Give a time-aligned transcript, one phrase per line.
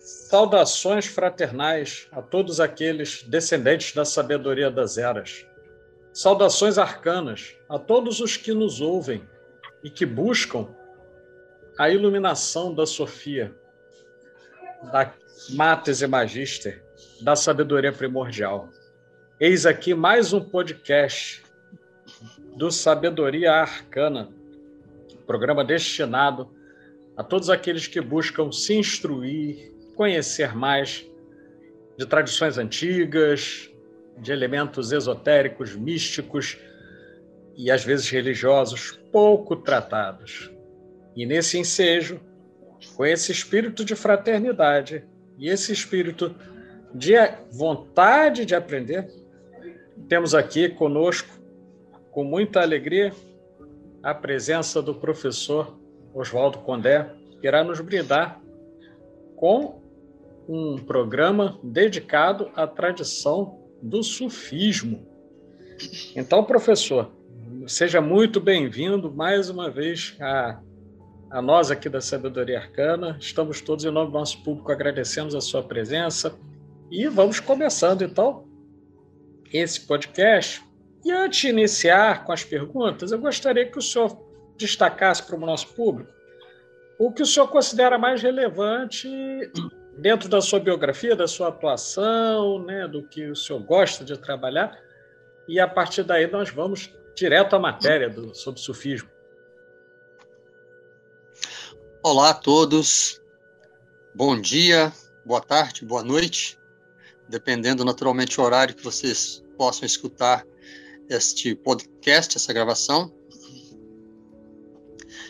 [0.00, 5.46] Saudações fraternais a todos aqueles descendentes da sabedoria das eras.
[6.12, 9.28] Saudações arcanas a todos os que nos ouvem
[9.84, 10.68] e que buscam
[11.78, 13.54] a iluminação da Sofia,
[14.90, 15.06] da
[15.50, 16.82] Mates e Magister,
[17.22, 18.68] da sabedoria primordial.
[19.40, 21.42] Eis aqui mais um podcast
[22.56, 24.28] do Sabedoria Arcana,
[25.26, 26.50] programa destinado
[27.16, 31.06] a todos aqueles que buscam se instruir, conhecer mais
[31.96, 33.70] de tradições antigas,
[34.18, 36.58] de elementos esotéricos, místicos
[37.56, 40.50] e às vezes religiosos pouco tratados.
[41.14, 42.20] E nesse ensejo,
[42.96, 45.06] com esse espírito de fraternidade
[45.38, 46.34] e esse espírito
[46.92, 47.14] de
[47.52, 49.08] vontade de aprender,
[50.08, 51.28] temos aqui conosco,
[52.10, 53.12] com muita alegria,
[54.02, 55.78] a presença do professor
[56.14, 58.40] Oswaldo Condé, que irá nos brindar
[59.36, 59.80] com
[60.48, 65.06] um programa dedicado à tradição do sufismo.
[66.16, 67.12] Então, professor,
[67.66, 70.60] seja muito bem-vindo mais uma vez a,
[71.30, 73.16] a nós aqui da Sabedoria Arcana.
[73.20, 76.38] Estamos todos, em nome do nosso público, agradecemos a sua presença
[76.90, 78.46] e vamos começando, então,
[79.52, 80.62] esse podcast.
[81.04, 84.18] E antes de iniciar com as perguntas, eu gostaria que o senhor
[84.56, 86.10] destacasse para o nosso público
[86.98, 89.08] o que o senhor considera mais relevante
[89.98, 94.76] dentro da sua biografia, da sua atuação, né, do que o senhor gosta de trabalhar,
[95.48, 99.08] e a partir daí nós vamos direto à matéria do, sobre sufismo.
[102.00, 103.20] Olá a todos,
[104.14, 104.92] bom dia,
[105.26, 106.56] boa tarde, boa noite,
[107.28, 110.46] dependendo naturalmente do horário que vocês possam escutar
[111.10, 113.12] este podcast, essa gravação.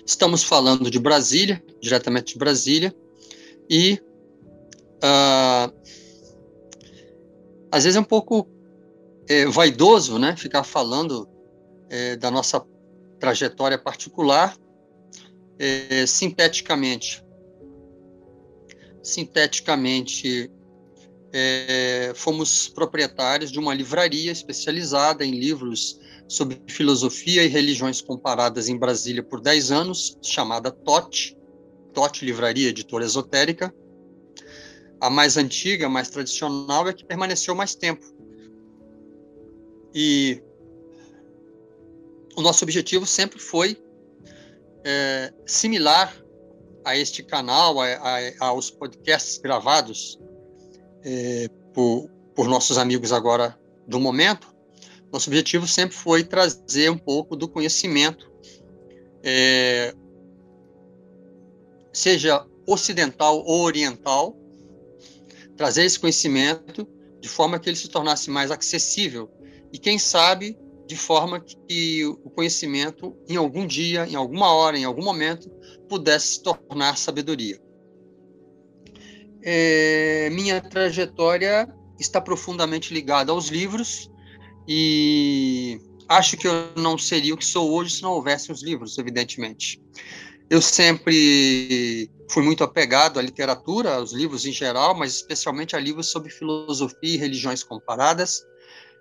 [0.05, 2.95] Estamos falando de Brasília, diretamente de Brasília,
[3.69, 3.99] e
[5.03, 5.73] uh,
[7.73, 8.47] às vezes é um pouco
[9.27, 11.27] é, vaidoso, né, ficar falando
[11.89, 12.63] é, da nossa
[13.19, 14.55] trajetória particular
[15.59, 17.25] é, sinteticamente.
[19.03, 20.51] Sinteticamente,
[21.33, 25.99] é, fomos proprietários de uma livraria especializada em livros
[26.29, 31.37] sobre filosofia e religiões comparadas em Brasília por 10 anos, chamada TOT,
[31.95, 33.75] TOT Livraria Editora Esotérica,
[35.01, 38.05] a mais antiga, a mais tradicional, é que permaneceu mais tempo.
[39.95, 40.43] E
[42.37, 43.77] o nosso objetivo sempre foi
[44.91, 46.17] é, similar
[46.83, 50.19] a este canal, a, a, aos podcasts gravados
[51.05, 54.49] é, por, por nossos amigos agora do momento.
[55.13, 58.33] Nosso objetivo sempre foi trazer um pouco do conhecimento,
[59.23, 59.95] é,
[61.93, 64.35] seja ocidental ou oriental,
[65.55, 66.89] trazer esse conhecimento
[67.21, 69.31] de forma que ele se tornasse mais acessível
[69.71, 70.57] e, quem sabe,
[70.89, 75.51] de forma que o conhecimento, em algum dia, em alguma hora, em algum momento,
[75.87, 77.61] pudesse se tornar sabedoria.
[79.43, 81.69] É, minha trajetória
[82.01, 84.11] está profundamente ligada aos livros
[84.67, 85.79] e
[86.09, 89.79] acho que eu não seria o que sou hoje se não houvesse os livros, evidentemente.
[90.49, 96.11] Eu sempre fui muito apegado à literatura, aos livros em geral, mas especialmente a livros
[96.11, 98.43] sobre filosofia e religiões comparadas,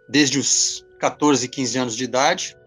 [0.10, 2.58] desde os 14, 15 anos de idade.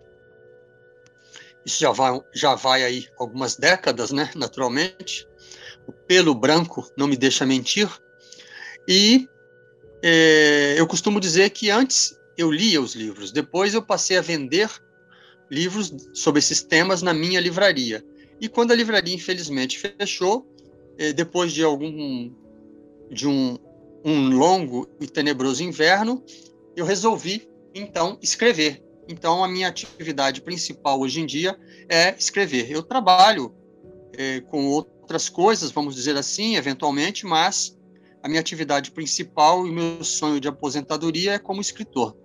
[1.64, 5.26] Isso já vai, já vai aí algumas décadas, né, naturalmente.
[5.86, 7.88] O pelo branco não me deixa mentir.
[8.88, 9.28] E
[10.02, 14.70] é, eu costumo dizer que antes eu lia os livros, depois eu passei a vender
[15.50, 18.02] livros sobre esses temas na minha livraria.
[18.40, 20.46] E quando a livraria infelizmente fechou,
[20.96, 22.32] eh, depois de algum
[23.10, 23.58] de um,
[24.04, 26.24] um longo e tenebroso inverno,
[26.76, 28.82] eu resolvi então escrever.
[29.08, 31.58] Então a minha atividade principal hoje em dia
[31.88, 32.70] é escrever.
[32.70, 33.54] Eu trabalho
[34.16, 37.76] é, com outras coisas, vamos dizer assim, eventualmente, mas
[38.22, 42.16] a minha atividade principal e meu sonho de aposentadoria é como escritor.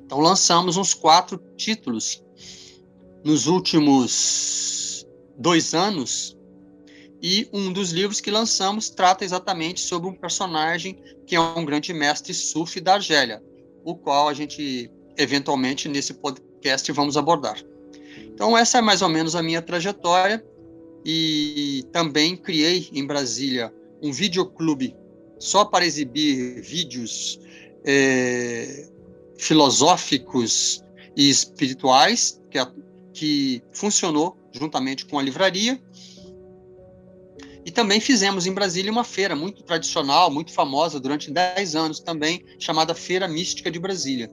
[0.00, 2.22] Então lançamos uns quatro títulos
[3.24, 5.04] nos últimos
[5.36, 6.36] dois anos,
[7.20, 10.96] e um dos livros que lançamos trata exatamente sobre um personagem
[11.26, 13.42] que é um grande mestre sufi da Argélia,
[13.86, 17.56] o qual a gente, eventualmente, nesse podcast vamos abordar.
[18.34, 20.44] Então, essa é mais ou menos a minha trajetória,
[21.08, 23.72] e também criei em Brasília
[24.02, 24.96] um videoclube
[25.38, 27.38] só para exibir vídeos
[27.84, 28.88] é,
[29.38, 30.82] filosóficos
[31.16, 32.58] e espirituais, que,
[33.12, 35.80] que funcionou juntamente com a livraria.
[37.66, 42.44] E também fizemos em Brasília uma feira muito tradicional, muito famosa durante 10 anos também,
[42.60, 44.30] chamada Feira Mística de Brasília,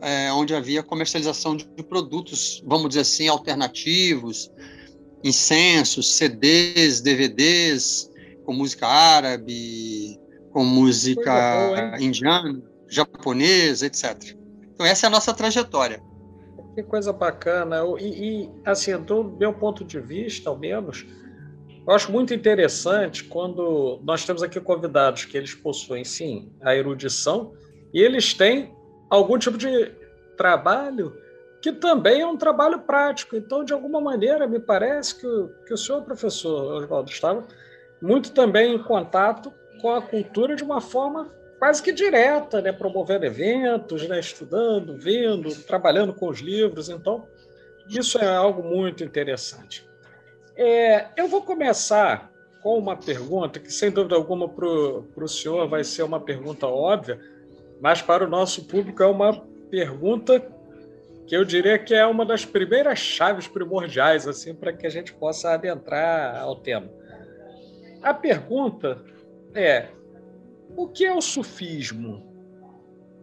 [0.00, 4.52] é, onde havia comercialização de produtos, vamos dizer assim, alternativos,
[5.24, 8.08] incensos, CDs, DVDs,
[8.44, 10.16] com música árabe,
[10.52, 14.36] com música boa, indiana, japonesa, etc.
[14.72, 16.00] Então, essa é a nossa trajetória.
[16.76, 17.82] Que coisa bacana.
[17.98, 18.04] E,
[18.44, 21.04] e, assim, do meu ponto de vista, ao menos,
[21.86, 27.52] eu acho muito interessante quando nós temos aqui convidados que eles possuem, sim, a erudição
[27.94, 28.74] e eles têm
[29.08, 29.92] algum tipo de
[30.36, 31.16] trabalho
[31.62, 33.36] que também é um trabalho prático.
[33.36, 37.46] Então, de alguma maneira, me parece que o, que o senhor professor Oswaldo estava
[38.00, 42.72] muito também em contato com a cultura de uma forma quase que direta, né?
[42.72, 44.20] promovendo eventos, né?
[44.20, 46.88] estudando, vendo, trabalhando com os livros.
[46.88, 47.26] Então,
[47.88, 49.88] isso é algo muito interessante.
[50.56, 52.32] É, eu vou começar
[52.62, 57.20] com uma pergunta que, sem dúvida alguma, para o senhor vai ser uma pergunta óbvia,
[57.80, 59.38] mas para o nosso público é uma
[59.70, 60.40] pergunta
[61.26, 65.12] que eu diria que é uma das primeiras chaves primordiais assim para que a gente
[65.12, 66.88] possa adentrar ao tema.
[68.02, 69.04] A pergunta
[69.54, 69.88] é:
[70.76, 72.24] o que é o sufismo?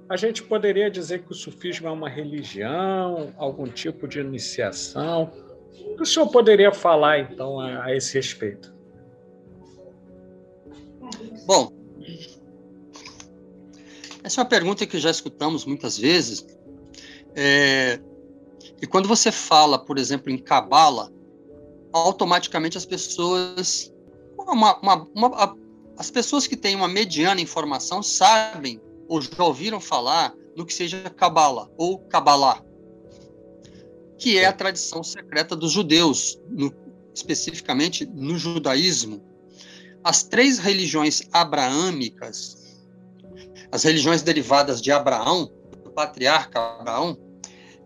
[0.09, 5.31] A gente poderia dizer que o sufismo é uma religião, algum tipo de iniciação.
[5.79, 8.73] O que o senhor poderia falar então a, a esse respeito?
[11.45, 11.71] Bom,
[14.23, 16.45] essa é uma pergunta que já escutamos muitas vezes
[17.35, 17.99] é,
[18.81, 21.11] e quando você fala, por exemplo, em cabala,
[21.91, 23.93] automaticamente as pessoas,
[24.37, 25.57] uma, uma, uma,
[25.97, 31.09] as pessoas que têm uma mediana informação sabem ou já ouviram falar no que seja
[31.09, 32.63] cabala ou cabalá,
[34.23, 36.73] que é a tradição secreta dos judeus, no,
[37.13, 39.21] especificamente no judaísmo.
[40.01, 42.79] As três religiões abraâmicas,
[43.69, 45.51] as religiões derivadas de Abraão,
[45.93, 47.17] patriarca Abraão,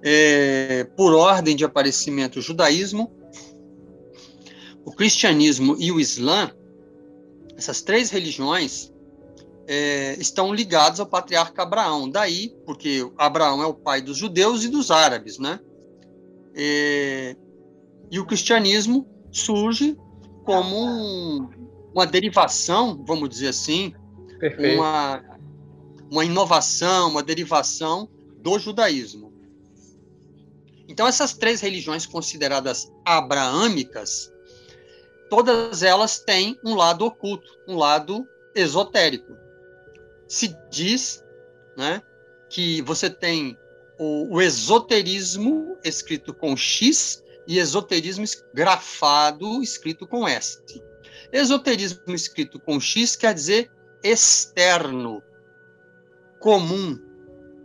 [0.04, 3.12] é, por ordem de aparecimento, o judaísmo,
[4.86, 6.52] o cristianismo e o islã,
[7.58, 8.94] essas três religiões
[9.68, 12.08] é, estão ligadas ao patriarca Abraão.
[12.08, 15.60] Daí, porque Abraão é o pai dos judeus e dos árabes, né?
[16.60, 17.36] É,
[18.10, 19.96] e o cristianismo surge
[20.44, 21.50] como um,
[21.94, 23.94] uma derivação, vamos dizer assim,
[24.76, 25.24] uma,
[26.10, 28.10] uma inovação, uma derivação
[28.40, 29.32] do judaísmo.
[30.88, 34.32] Então, essas três religiões consideradas abraâmicas,
[35.30, 38.26] todas elas têm um lado oculto, um lado
[38.56, 39.34] esotérico.
[40.28, 41.24] Se diz
[41.78, 42.02] né,
[42.50, 43.56] que você tem
[44.00, 50.62] o, o esoterismo escrito com X e esoterismo grafado escrito com S.
[51.32, 53.72] Esoterismo escrito com X quer dizer
[54.04, 55.22] externo,
[56.40, 56.98] comum,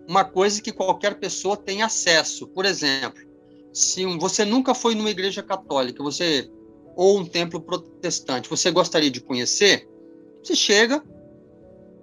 [0.09, 2.47] uma coisa que qualquer pessoa tem acesso.
[2.49, 3.23] Por exemplo,
[3.73, 6.51] se você nunca foi numa igreja católica, você
[6.95, 9.89] ou um templo protestante, você gostaria de conhecer?
[10.43, 11.03] Você chega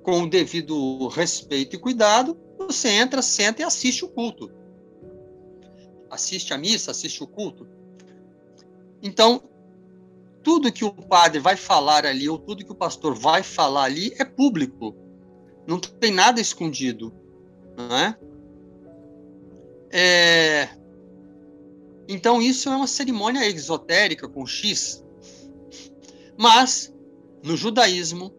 [0.01, 4.51] com o devido respeito e cuidado, você entra, senta e assiste o culto.
[6.09, 7.67] Assiste a missa, assiste o culto.
[9.01, 9.43] Então,
[10.43, 14.13] tudo que o padre vai falar ali, ou tudo que o pastor vai falar ali,
[14.17, 14.95] é público.
[15.67, 17.13] Não tem nada escondido.
[17.77, 18.17] Não é?
[19.91, 20.69] é...
[22.07, 25.03] Então, isso é uma cerimônia exotérica com X.
[26.37, 26.93] Mas,
[27.43, 28.33] no judaísmo,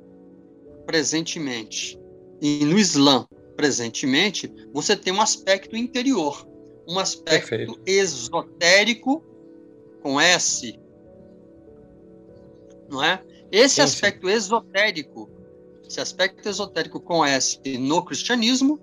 [0.85, 1.99] presentemente,
[2.41, 3.27] e no Islã,
[3.61, 6.49] presentemente, você tem um aspecto interior,
[6.89, 7.81] um aspecto Perfeito.
[7.85, 9.23] esotérico
[10.03, 10.81] com S.
[12.89, 13.23] Não é?
[13.53, 14.33] Esse sim, aspecto sim.
[14.33, 15.29] esotérico,
[15.87, 18.81] esse aspecto esotérico com S no cristianismo,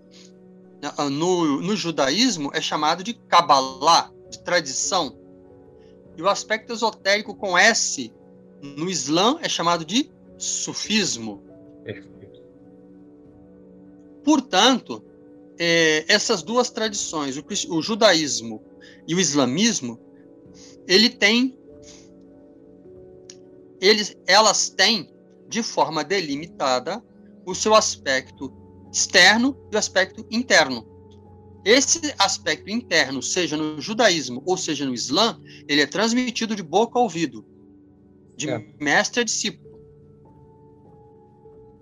[1.10, 5.18] no, no judaísmo é chamado de Kabbalah, de tradição.
[6.16, 8.14] E o aspecto esotérico com S
[8.62, 11.42] no Islã é chamado de sufismo.
[11.84, 12.17] Perfeito.
[14.28, 15.02] Portanto,
[15.58, 18.62] é, essas duas tradições, o, o, judaísmo
[19.08, 19.98] e o islamismo,
[20.86, 21.58] ele tem,
[23.80, 25.10] eles, elas têm
[25.48, 27.02] de forma delimitada
[27.46, 28.52] o seu aspecto
[28.92, 30.86] externo e o aspecto interno.
[31.64, 37.00] Esse aspecto interno, seja no judaísmo ou seja no islã, ele é transmitido de boca
[37.00, 37.46] a ouvido,
[38.36, 38.60] de é.
[38.78, 39.80] mestre a discípulo.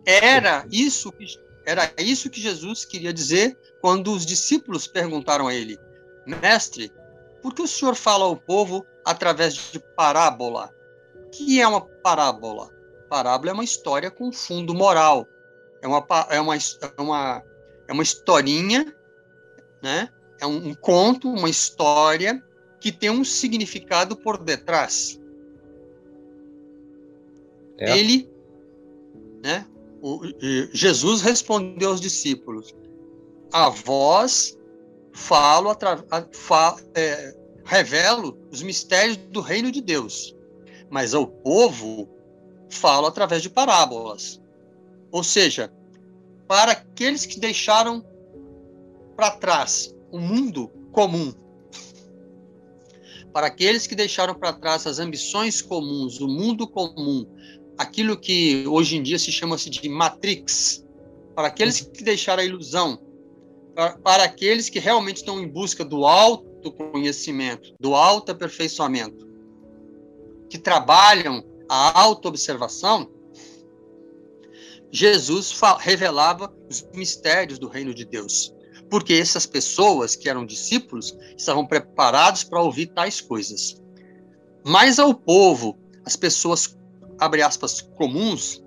[0.06, 1.26] Era isso que
[1.66, 5.78] era isso que Jesus queria dizer quando os discípulos perguntaram a ele:
[6.26, 6.92] Mestre,
[7.42, 10.74] por que o senhor fala ao povo através de parábola?
[11.16, 12.70] O que é uma parábola?
[13.10, 15.28] Parábola é uma história com fundo moral.
[15.82, 17.44] É uma, é uma, é uma,
[17.88, 18.96] é uma historinha,
[19.82, 20.10] né?
[20.40, 22.44] é um, um conto, uma história
[22.80, 25.20] que tem um significado por detrás.
[27.78, 27.98] É.
[27.98, 28.30] Ele,
[29.44, 29.66] né?
[30.08, 30.22] O,
[30.72, 32.76] Jesus respondeu aos discípulos:
[33.52, 34.56] A voz
[35.12, 35.76] falo,
[36.32, 40.36] fa, é, revelo os mistérios do reino de Deus,
[40.92, 42.08] mas ao povo
[42.70, 44.40] falo através de parábolas.
[45.12, 45.74] Ou seja,
[46.48, 48.06] para aqueles que deixaram
[49.16, 51.34] para trás o mundo comum,
[53.34, 57.26] para aqueles que deixaram para trás as ambições comuns, o mundo comum,
[57.78, 60.86] aquilo que hoje em dia se chama-se de matrix,
[61.36, 63.00] para aqueles que deixaram a ilusão,
[63.76, 69.28] para, para aqueles que realmente estão em busca do autoconhecimento, do autoaperfeiçoamento,
[70.50, 73.10] que trabalham a autoobservação,
[74.92, 78.54] Jesus revelava os mistérios do reino de Deus.
[78.90, 83.82] Porque essas pessoas que eram discípulos estavam preparados para ouvir tais coisas.
[84.64, 86.78] Mas ao povo, as pessoas,
[87.20, 88.64] abre aspas, comuns,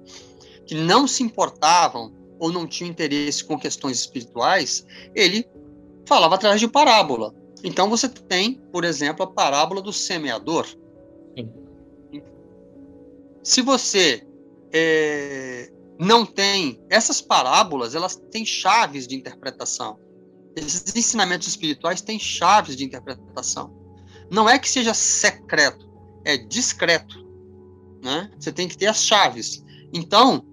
[0.66, 5.48] que não se importavam ou não tinham interesse com questões espirituais, ele
[6.06, 7.34] falava através de parábola.
[7.64, 10.66] Então você tem, por exemplo, a parábola do semeador.
[11.36, 11.52] Sim.
[13.42, 14.26] Se você
[14.72, 19.98] é, não tem essas parábolas, elas têm chaves de interpretação.
[20.54, 23.74] Esses ensinamentos espirituais têm chaves de interpretação.
[24.30, 25.88] Não é que seja secreto,
[26.24, 27.27] é discreto.
[28.02, 28.30] Né?
[28.38, 29.64] Você tem que ter as chaves.
[29.92, 30.44] Então,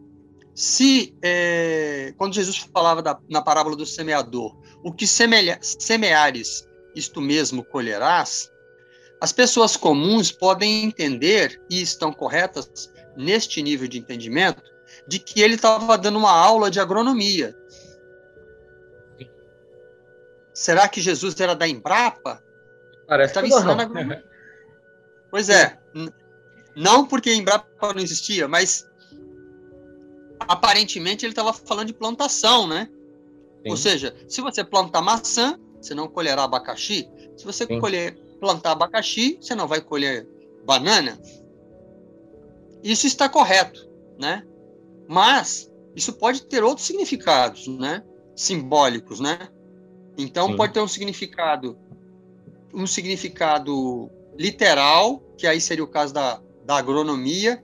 [0.53, 7.19] se é, quando Jesus falava da, na parábola do semeador, o que semelha, semeares, isto
[7.19, 8.49] mesmo colherás,
[9.19, 14.63] as pessoas comuns podem entender e estão corretas neste nível de entendimento
[15.07, 17.55] de que ele estava dando uma aula de agronomia.
[20.53, 22.41] Será que Jesus era da Embrapa?
[23.07, 24.23] Parece estava ensinando agronomia.
[25.31, 25.77] Pois é.
[26.75, 28.85] Não porque Embrapa não existia, mas
[30.39, 32.89] aparentemente ele estava falando de plantação, né?
[33.63, 33.69] Sim.
[33.69, 37.09] Ou seja, se você plantar maçã, você não colherá abacaxi.
[37.37, 40.27] Se você colher, plantar abacaxi, você não vai colher
[40.65, 41.19] banana.
[42.83, 43.89] Isso está correto,
[44.19, 44.45] né?
[45.07, 48.03] Mas isso pode ter outros significados, né?
[48.35, 49.49] Simbólicos, né?
[50.17, 50.57] Então Sim.
[50.57, 51.77] pode ter um significado,
[52.73, 57.63] um significado literal, que aí seria o caso da, da agronomia,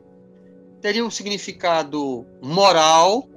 [0.81, 3.27] teria um significado moral,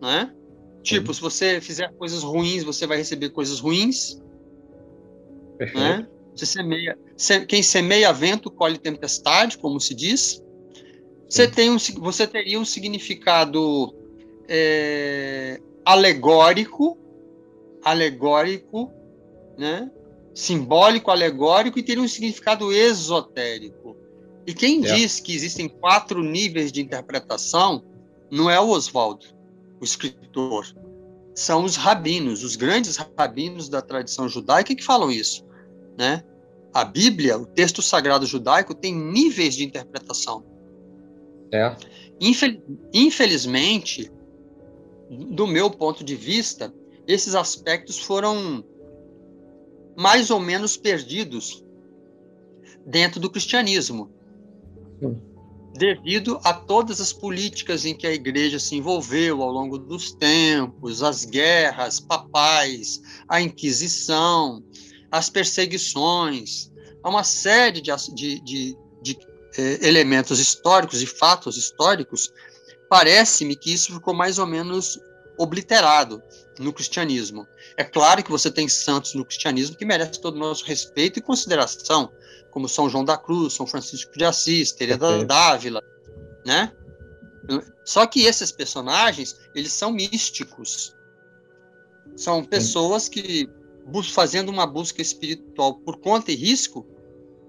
[0.00, 0.34] né?
[0.82, 4.20] Tipo, se você fizer coisas ruins, você vai receber coisas ruins.
[5.58, 5.78] Perfeito.
[5.78, 6.08] Né?
[6.34, 6.98] Você semeia,
[7.46, 10.42] quem semeia vento colhe tempestade, como se diz.
[11.28, 13.94] Você, tem um, você teria um significado
[14.48, 16.98] é, alegórico,
[17.84, 18.90] alegórico,
[19.58, 19.90] né?
[20.34, 23.96] simbólico, alegórico, e teria um significado esotérico.
[24.46, 24.94] E quem é.
[24.94, 27.84] diz que existem quatro níveis de interpretação
[28.30, 29.26] não é o Oswaldo,
[29.80, 30.66] o escritor.
[31.34, 35.44] São os rabinos, os grandes rabinos da tradição judaica que falam isso.
[35.98, 36.24] Né?
[36.72, 40.44] A Bíblia, o texto sagrado judaico, tem níveis de interpretação.
[41.52, 41.74] É.
[42.20, 44.10] Infel infelizmente,
[45.10, 46.72] do meu ponto de vista,
[47.06, 48.64] esses aspectos foram
[49.96, 51.64] mais ou menos perdidos
[52.86, 54.12] dentro do cristianismo
[55.74, 61.02] devido a todas as políticas em que a igreja se envolveu ao longo dos tempos,
[61.02, 64.62] as guerras papais, a Inquisição,
[65.10, 66.70] as perseguições,
[67.02, 69.18] há uma série de, de, de, de
[69.56, 72.32] eh, elementos históricos e fatos históricos,
[72.88, 74.98] parece-me que isso ficou mais ou menos
[75.38, 76.22] obliterado
[76.58, 77.46] no cristianismo.
[77.76, 81.22] É claro que você tem santos no cristianismo que merecem todo o nosso respeito e
[81.22, 82.12] consideração,
[82.50, 85.82] como São João da Cruz, São Francisco de Assis, Teresa Dávila,
[86.44, 86.72] né?
[87.84, 90.94] Só que esses personagens, eles são místicos.
[92.16, 93.48] São pessoas que,
[94.12, 96.86] fazendo uma busca espiritual por conta e risco,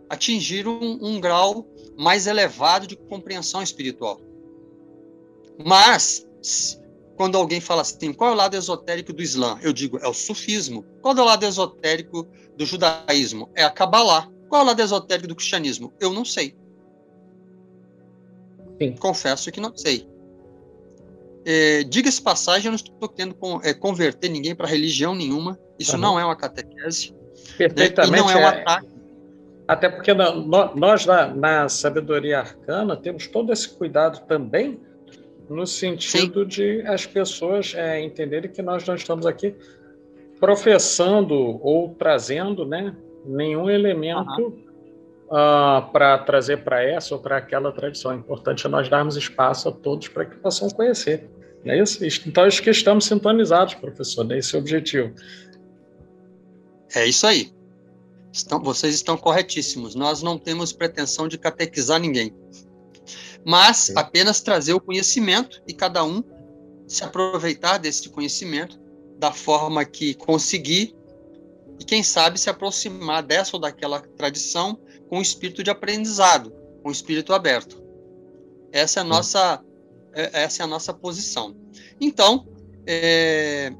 [0.09, 1.67] atingiram um, um grau
[1.97, 4.19] mais elevado de compreensão espiritual.
[5.63, 6.25] Mas,
[7.15, 9.59] quando alguém fala assim, qual é o lado esotérico do Islã?
[9.61, 10.83] Eu digo, é o sufismo.
[11.01, 12.27] Qual é o lado esotérico
[12.57, 13.49] do judaísmo?
[13.55, 14.29] É a Kabbalah.
[14.51, 15.93] Qual é o lado esotérico do cristianismo?
[15.97, 16.53] Eu não sei.
[18.77, 18.97] Sim.
[18.97, 20.05] Confesso que não sei.
[21.45, 25.57] É, Diga-se passagem, eu não estou querendo é, converter ninguém para religião nenhuma.
[25.79, 26.01] Isso uhum.
[26.01, 27.15] não é uma catequese.
[27.57, 28.11] Perfeitamente.
[28.11, 28.17] Né?
[28.17, 28.89] E não é um é, ataque.
[29.69, 34.81] Até porque na, nós, na, na, sabedoria arcana, temos todo esse cuidado também,
[35.49, 36.47] no sentido Sim.
[36.47, 39.55] de as pessoas é, entenderem que nós não estamos aqui
[40.41, 42.93] professando ou trazendo né,
[43.25, 44.41] nenhum elemento.
[44.41, 44.71] Uhum
[45.31, 48.11] uh, ah, para trazer para essa ou para aquela tradição.
[48.11, 51.29] É importante nós darmos espaço a todos para que possam conhecer.
[51.63, 52.03] Não é isso?
[52.27, 55.13] Então, acho que estamos sintonizados, professor, nesse objetivo.
[56.93, 57.53] É isso aí.
[58.33, 59.95] Estão, vocês estão corretíssimos.
[59.95, 62.33] Nós não temos pretensão de catequizar ninguém,
[63.45, 63.93] mas Sim.
[63.95, 66.23] apenas trazer o conhecimento e cada um
[66.87, 68.79] se aproveitar desse conhecimento
[69.17, 70.95] da forma que conseguir
[71.81, 76.89] e, quem sabe, se aproximar dessa ou daquela tradição com o espírito de aprendizado, com
[76.89, 77.81] o espírito aberto.
[78.71, 79.65] Essa é a nossa,
[80.13, 81.55] é, essa é a nossa posição.
[81.99, 82.47] Então,
[82.85, 83.73] é,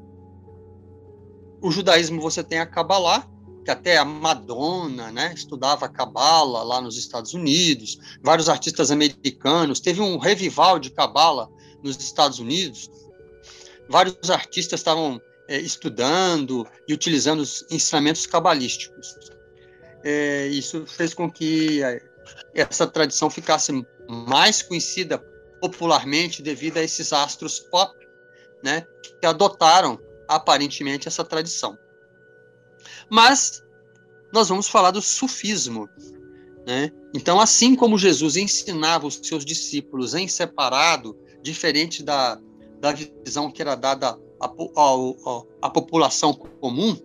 [1.62, 3.24] o judaísmo você tem a Kabbalah,
[3.64, 9.78] que até a Madonna, né, estudava a Kabbalah lá nos Estados Unidos, vários artistas americanos,
[9.78, 11.48] teve um revival de Kabbalah
[11.84, 12.90] nos Estados Unidos,
[13.88, 15.20] vários artistas estavam
[15.52, 19.16] é, estudando e utilizando os ensinamentos cabalísticos
[20.04, 22.02] é, isso fez com que é,
[22.54, 23.72] essa tradição ficasse
[24.08, 25.18] mais conhecida
[25.60, 27.94] popularmente devido a esses astros pop,
[28.64, 28.84] né,
[29.20, 31.78] que adotaram aparentemente essa tradição.
[33.08, 33.62] Mas
[34.32, 35.88] nós vamos falar do sufismo,
[36.66, 36.90] né?
[37.14, 42.40] Então, assim como Jesus ensinava os seus discípulos em separado, diferente da,
[42.80, 44.18] da visão que era dada
[45.60, 46.96] à população comum,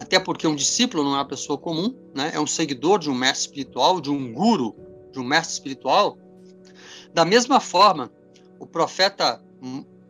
[0.00, 2.32] até porque um discípulo não é uma pessoa comum, né?
[2.34, 4.74] é um seguidor de um mestre espiritual, de um guru,
[5.12, 6.18] de um mestre espiritual.
[7.12, 8.10] Da mesma forma,
[8.58, 9.42] o profeta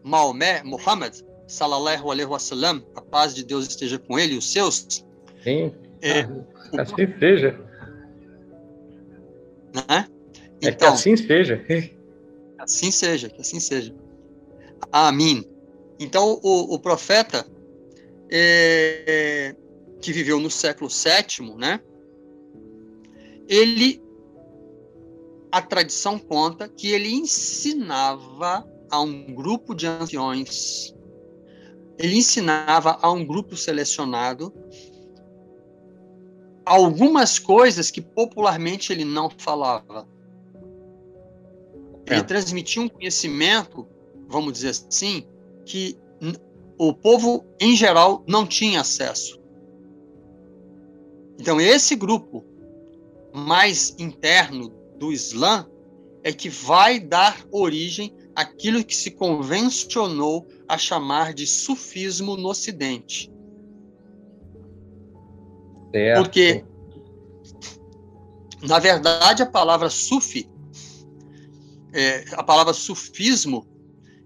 [0.02, 1.14] Maomé, Muhammad,
[1.46, 5.04] salallahu alaihi wasallam, a paz de Deus esteja com ele e os seus.
[5.42, 7.18] Sim, é, ah, assim o...
[7.18, 7.61] seja.
[9.74, 9.82] Né?
[9.88, 10.08] Então,
[10.61, 11.64] é que então, assim seja.
[12.58, 13.94] assim seja, que assim seja.
[14.92, 15.44] Amém.
[15.98, 17.46] Então, o, o profeta
[18.31, 19.55] é,
[20.00, 21.81] que viveu no século VII, né?
[23.48, 24.03] Ele,
[25.50, 30.94] a tradição conta que ele ensinava a um grupo de anciões,
[31.98, 34.53] ele ensinava a um grupo selecionado
[36.64, 40.07] algumas coisas que popularmente ele não falava.
[42.07, 42.22] Ele é.
[42.22, 43.88] transmitia um conhecimento,
[44.30, 45.26] vamos dizer assim,
[45.66, 45.98] que
[46.78, 49.38] o povo em geral não tinha acesso.
[51.38, 52.44] Então, esse grupo
[53.34, 55.66] mais interno do Islã
[56.22, 63.32] é que vai dar origem àquilo que se convencionou a chamar de sufismo no Ocidente.
[65.90, 66.22] Certo.
[66.22, 66.64] Porque,
[68.62, 70.48] na verdade, a palavra sufi,
[71.92, 73.66] é, a palavra sufismo,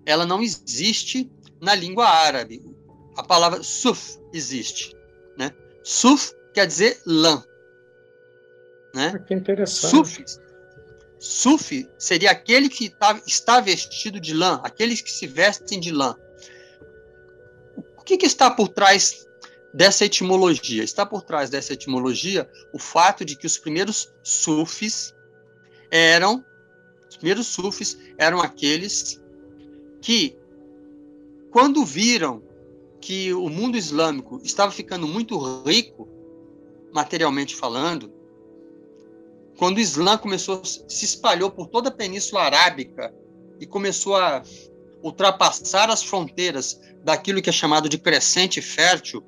[0.07, 2.63] ela não existe na língua árabe.
[3.17, 4.95] A palavra suf existe.
[5.37, 5.51] Né?
[5.83, 7.43] Suf quer dizer lã.
[8.95, 9.13] Né?
[9.15, 9.91] Ah, que interessante.
[9.91, 10.25] Suf,
[11.19, 16.17] suf seria aquele que tá, está vestido de lã, aqueles que se vestem de lã.
[17.97, 19.27] O que, que está por trás
[19.73, 20.85] dessa etimologia?
[20.85, 25.15] Está por trás dessa etimologia o fato de que os primeiros sufis
[25.91, 26.45] eram
[27.09, 29.21] os primeiros sufis eram aqueles
[30.05, 30.37] que
[31.51, 32.43] quando viram
[33.01, 36.07] que o mundo islâmico estava ficando muito rico,
[36.93, 38.13] materialmente falando,
[39.57, 43.15] quando o Islã começou, se espalhou por toda a Península Arábica
[43.59, 44.43] e começou a
[45.03, 49.25] ultrapassar as fronteiras daquilo que é chamado de crescente fértil,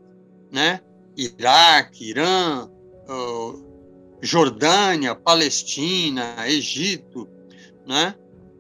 [0.53, 0.81] né?
[1.17, 2.69] Iraque, Irã,
[4.21, 7.27] Jordânia, Palestina, Egito,
[7.87, 8.15] né?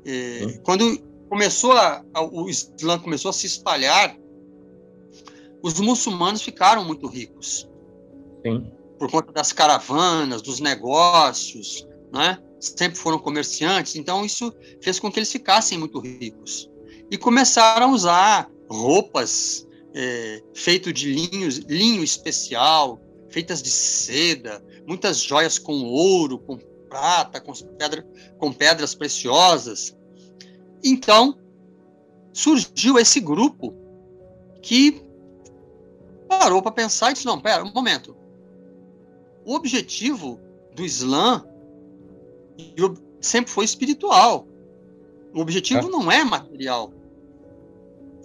[0.04, 0.60] E, hum.
[0.62, 4.16] Quando começou a, o Islã começou a se espalhar,
[5.62, 7.68] os muçulmanos ficaram muito ricos.
[8.44, 8.70] Sim.
[8.98, 12.38] Por conta das caravanas, dos negócios, né?
[12.60, 16.70] Sempre foram comerciantes, então isso fez com que eles ficassem muito ricos.
[17.10, 25.20] E começaram a usar roupas é, feitas de linho, linho especial, feitas de seda, muitas
[25.20, 26.58] joias com ouro, com
[26.88, 28.06] prata, com, pedra,
[28.38, 29.95] com pedras preciosas.
[30.84, 31.38] Então,
[32.32, 33.74] surgiu esse grupo
[34.62, 35.02] que
[36.28, 38.16] parou para pensar e disse: não, pera, um momento.
[39.44, 40.40] O objetivo
[40.74, 41.44] do Islã
[43.20, 44.46] sempre foi espiritual.
[45.34, 45.90] O objetivo é.
[45.90, 46.92] não é material.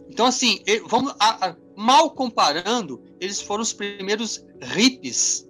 [0.10, 5.50] Então, assim, vamos a, a, mal comparando, eles foram os primeiros hippies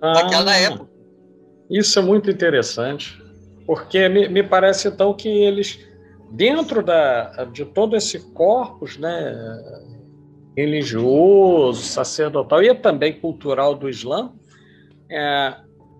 [0.00, 0.90] ah, daquela época.
[1.70, 3.20] Isso é muito interessante,
[3.66, 5.78] porque me, me parece então que eles,
[6.30, 9.34] dentro da, de todo esse corpus, né,
[10.56, 14.32] religioso, sacerdotal e também cultural do Islã,
[15.10, 15.54] é,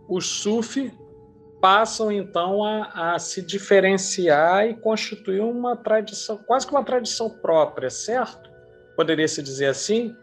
[0.09, 0.93] os sufi
[1.61, 7.91] passam então a, a, se diferenciar e constituir uma tradição, quase que uma tradição própria,
[7.91, 8.51] certo?
[8.95, 10.17] Poderia se dizer assim?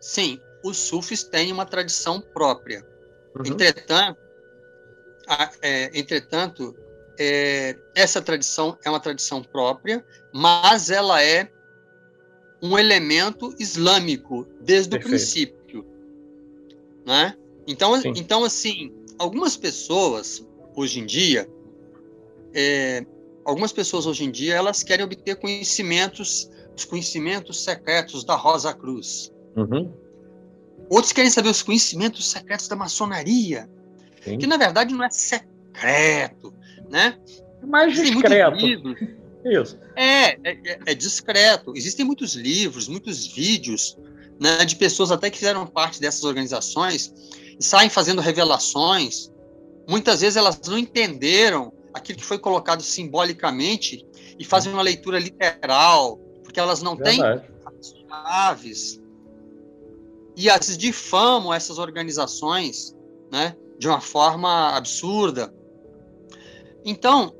[0.00, 2.84] Sim, os sufis têm uma tradição própria.
[3.36, 3.46] Uhum.
[3.46, 4.18] Entretanto,
[5.28, 6.74] a, é, entretanto
[7.18, 11.50] é, essa tradição é uma tradição própria, mas ela é
[12.62, 15.06] um elemento islâmico desde Perfeito.
[15.06, 15.86] o princípio,
[17.04, 17.36] né?
[17.66, 21.48] Então, então assim, algumas pessoas hoje em dia,
[22.54, 23.04] é,
[23.44, 29.32] algumas pessoas hoje em dia, elas querem obter conhecimentos, os conhecimentos secretos da Rosa Cruz.
[29.56, 29.92] Uhum.
[30.88, 33.68] Outros querem saber os conhecimentos secretos da maçonaria,
[34.22, 34.38] Sim.
[34.38, 36.54] que na verdade não é secreto,
[36.92, 37.18] né?
[37.62, 38.58] É mais discreto.
[39.44, 39.78] Isso.
[39.96, 41.72] É, é, é, discreto.
[41.74, 43.96] Existem muitos livros, muitos vídeos
[44.38, 47.12] né, de pessoas até que fizeram parte dessas organizações
[47.58, 49.32] e saem fazendo revelações.
[49.88, 54.06] Muitas vezes elas não entenderam aquilo que foi colocado simbolicamente
[54.38, 57.42] e fazem uma leitura literal, porque elas não Verdade.
[57.42, 59.00] têm as chaves
[60.36, 62.94] e as difamam essas organizações,
[63.30, 65.52] né, de uma forma absurda.
[66.84, 67.34] Então,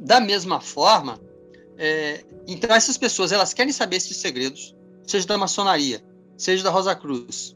[0.00, 1.20] da mesma forma,
[1.76, 6.02] é, então essas pessoas elas querem saber esses segredos, seja da maçonaria,
[6.36, 7.54] seja da Rosa Cruz,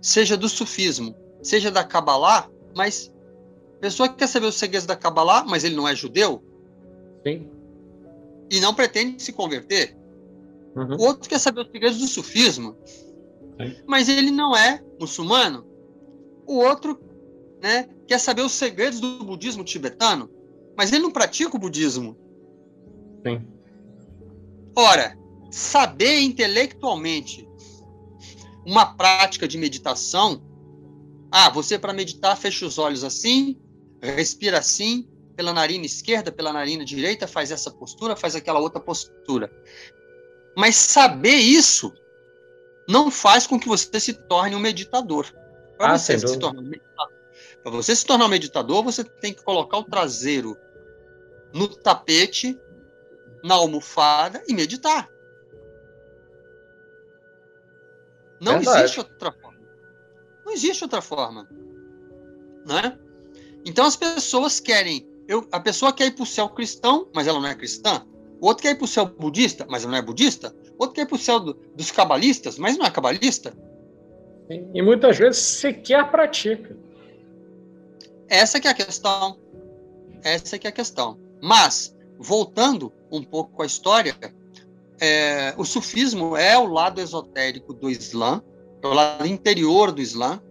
[0.00, 3.12] seja do sufismo, seja da Kabbalah, mas
[3.76, 6.42] a pessoa que quer saber os segredos da Kabbalah, mas ele não é judeu,
[7.26, 7.48] Sim.
[8.50, 9.96] e não pretende se converter.
[10.74, 10.96] Uhum.
[10.96, 12.76] O outro quer saber os segredos do sufismo,
[13.86, 15.66] mas ele não é muçulmano.
[16.46, 16.98] O outro
[17.62, 20.30] né, quer saber os segredos do budismo tibetano,
[20.76, 22.16] mas ele não pratica o budismo.
[23.26, 23.46] Sim.
[24.76, 25.18] Ora,
[25.50, 27.48] saber intelectualmente
[28.64, 30.42] uma prática de meditação,
[31.32, 33.58] ah, você para meditar fecha os olhos assim,
[34.00, 39.50] respira assim, pela narina esquerda, pela narina direita, faz essa postura, faz aquela outra postura.
[40.56, 41.92] Mas saber isso
[42.88, 45.32] não faz com que você se torne um meditador.
[45.76, 47.17] Para ah, você, se tornar um meditador,
[47.64, 50.56] você se tornar um meditador, você tem que colocar o traseiro
[51.52, 52.58] no tapete,
[53.42, 55.08] na almofada e meditar.
[58.40, 58.84] Não Verdade.
[58.84, 59.58] existe outra forma.
[60.44, 61.48] Não existe outra forma.
[62.66, 62.98] Né?
[63.64, 65.06] Então as pessoas querem.
[65.26, 68.06] Eu, a pessoa quer ir para o céu cristão, mas ela não é cristã.
[68.40, 70.54] O outro quer ir para o céu budista, mas ela não é budista.
[70.78, 73.52] O outro quer ir para o céu do, dos cabalistas, mas não é cabalista.
[74.48, 76.76] E muitas vezes sequer pratica.
[78.28, 79.38] Essa que é a questão.
[80.22, 81.18] Essa que é a questão.
[81.40, 84.16] Mas, voltando um pouco à história,
[85.00, 88.42] é, o sufismo é o lado esotérico do Islã,
[88.82, 90.42] é o lado interior do Islã.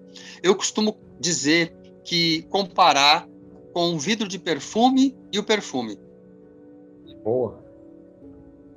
[0.41, 3.27] Eu costumo dizer que comparar
[3.73, 5.99] com o vidro de perfume e o perfume.
[7.23, 7.66] Boa.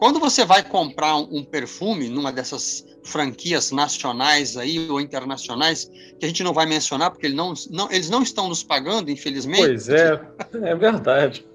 [0.01, 6.27] Quando você vai comprar um perfume numa dessas franquias nacionais aí ou internacionais, que a
[6.27, 9.67] gente não vai mencionar porque eles não, não, eles não estão nos pagando, infelizmente.
[9.67, 10.19] Pois é,
[10.63, 11.47] é verdade.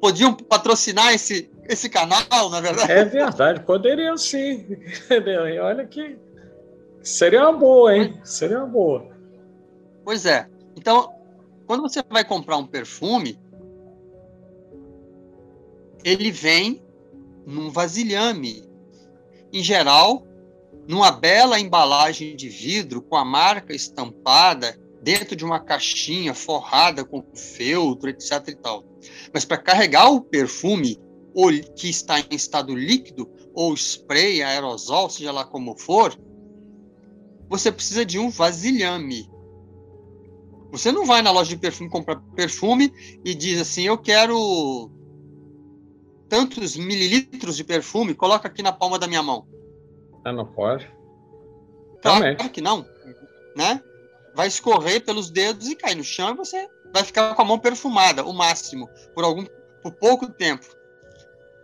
[0.00, 2.92] Podiam patrocinar esse, esse canal, na verdade?
[2.92, 4.64] É verdade, poderiam sim.
[5.06, 5.48] Entendeu?
[5.48, 6.16] E olha que
[7.02, 8.20] seria uma boa, hein?
[8.22, 9.10] Seria uma boa.
[10.04, 10.46] Pois é.
[10.76, 11.12] Então,
[11.66, 13.36] quando você vai comprar um perfume,
[16.04, 16.80] ele vem
[17.46, 18.64] num vasilhame.
[19.52, 20.26] Em geral,
[20.86, 27.24] numa bela embalagem de vidro com a marca estampada dentro de uma caixinha forrada com
[27.34, 28.48] feltro, etc.
[28.48, 28.84] E tal.
[29.32, 30.98] Mas para carregar o perfume
[31.76, 36.16] que está em estado líquido ou spray, aerosol, seja lá como for,
[37.48, 39.30] você precisa de um vasilhame.
[40.70, 42.92] Você não vai na loja de perfume comprar perfume
[43.24, 44.90] e diz assim: eu quero
[46.32, 49.46] tantos mililitros de perfume, coloca aqui na palma da minha mão.
[50.24, 50.90] Ah, não pode.
[52.00, 52.86] Claro que não,
[53.54, 53.82] né?
[54.34, 57.58] Vai escorrer pelos dedos e cair no chão e você vai ficar com a mão
[57.58, 59.44] perfumada, o máximo, por algum,
[59.82, 60.64] por pouco tempo.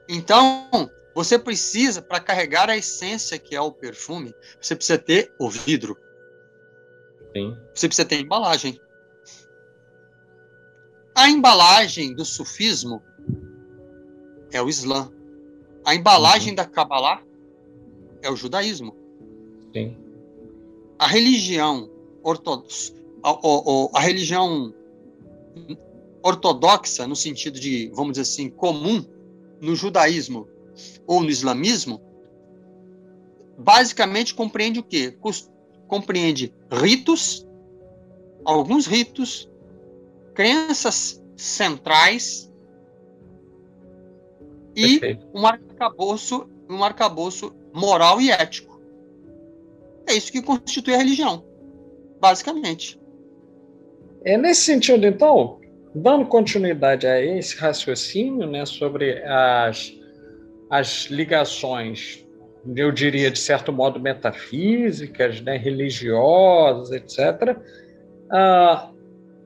[0.06, 0.68] Então,
[1.14, 5.96] você precisa, para carregar a essência que é o perfume, você precisa ter o vidro.
[7.34, 7.56] Sim.
[7.74, 8.78] Você precisa ter embalagem.
[11.14, 13.02] A embalagem do sufismo
[14.52, 15.10] é o Islã.
[15.84, 16.54] A embalagem uhum.
[16.56, 17.22] da Kabbalah
[18.22, 18.94] é o judaísmo.
[19.72, 19.96] Sim.
[20.98, 21.88] A religião
[22.22, 23.38] ortodoxa, a, a,
[23.94, 24.74] a, religião
[26.22, 29.04] ortodoxa, no sentido de, vamos dizer assim, comum,
[29.60, 30.48] no judaísmo
[31.06, 32.00] ou no islamismo,
[33.56, 35.16] basicamente compreende o quê?
[35.86, 37.46] Compreende ritos,
[38.44, 39.48] alguns ritos,
[40.34, 42.47] crenças centrais
[44.78, 48.80] e um arcabouço, um arcabouço moral e ético.
[50.06, 51.44] É isso que constitui a religião,
[52.20, 52.98] basicamente.
[54.24, 55.60] É nesse sentido, então,
[55.94, 59.92] dando continuidade a esse raciocínio, né, sobre as,
[60.70, 62.24] as ligações,
[62.76, 67.56] eu diria de certo modo metafísicas, né, religiosas, etc.
[68.26, 68.94] Uh,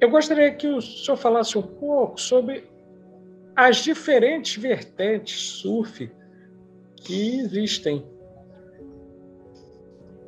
[0.01, 2.65] eu gostaria que o senhor falasse um pouco sobre
[3.55, 6.11] as diferentes vertentes sufi
[6.97, 8.05] que existem.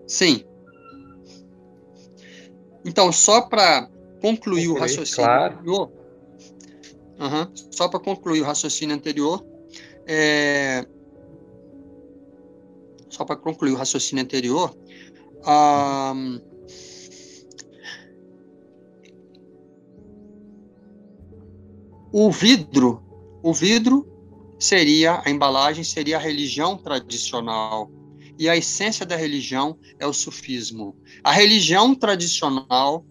[0.07, 0.45] Sim.
[2.85, 3.89] Então, só para
[4.21, 5.55] concluir o raciocínio claro.
[5.55, 5.93] anterior,
[7.19, 9.45] uhum, só para concluir o raciocínio anterior,
[10.07, 10.87] é,
[13.09, 14.77] só para concluir o raciocínio anterior,
[15.47, 16.41] um,
[22.13, 23.04] o vidro,
[23.45, 24.09] o vidro
[24.59, 27.91] seria a embalagem, seria a religião tradicional.
[28.39, 30.97] E a essência da religião é o sufismo.
[31.23, 33.05] A religião tradicional,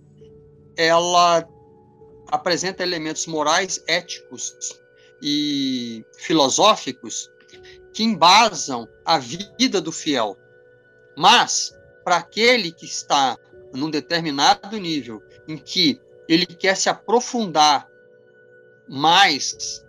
[0.75, 1.47] ela
[2.31, 4.55] apresenta elementos morais, éticos
[5.21, 7.29] e filosóficos
[7.93, 10.35] que embasam a vida do fiel.
[11.15, 11.71] Mas,
[12.03, 13.37] para aquele que está
[13.71, 17.87] num determinado nível em que ele quer se aprofundar
[18.89, 19.83] mais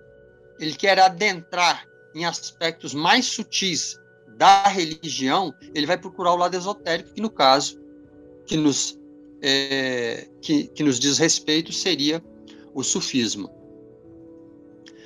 [0.59, 3.99] ele quer adentrar em aspectos mais sutis
[4.37, 7.81] da religião, ele vai procurar o lado esotérico, que no caso
[8.47, 8.99] que nos,
[9.43, 12.23] é, que, que nos diz respeito seria
[12.75, 13.51] o sufismo.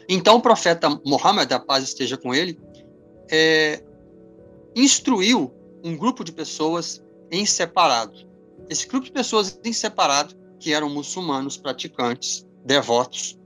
[0.08, 2.58] Então o profeta Muhammad, a paz esteja com ele,
[3.30, 3.82] é,
[4.74, 5.52] instruiu
[5.84, 8.26] um grupo de pessoas em separado.
[8.70, 13.37] Esse grupo de pessoas em separado, que eram muçulmanos praticantes, devotos,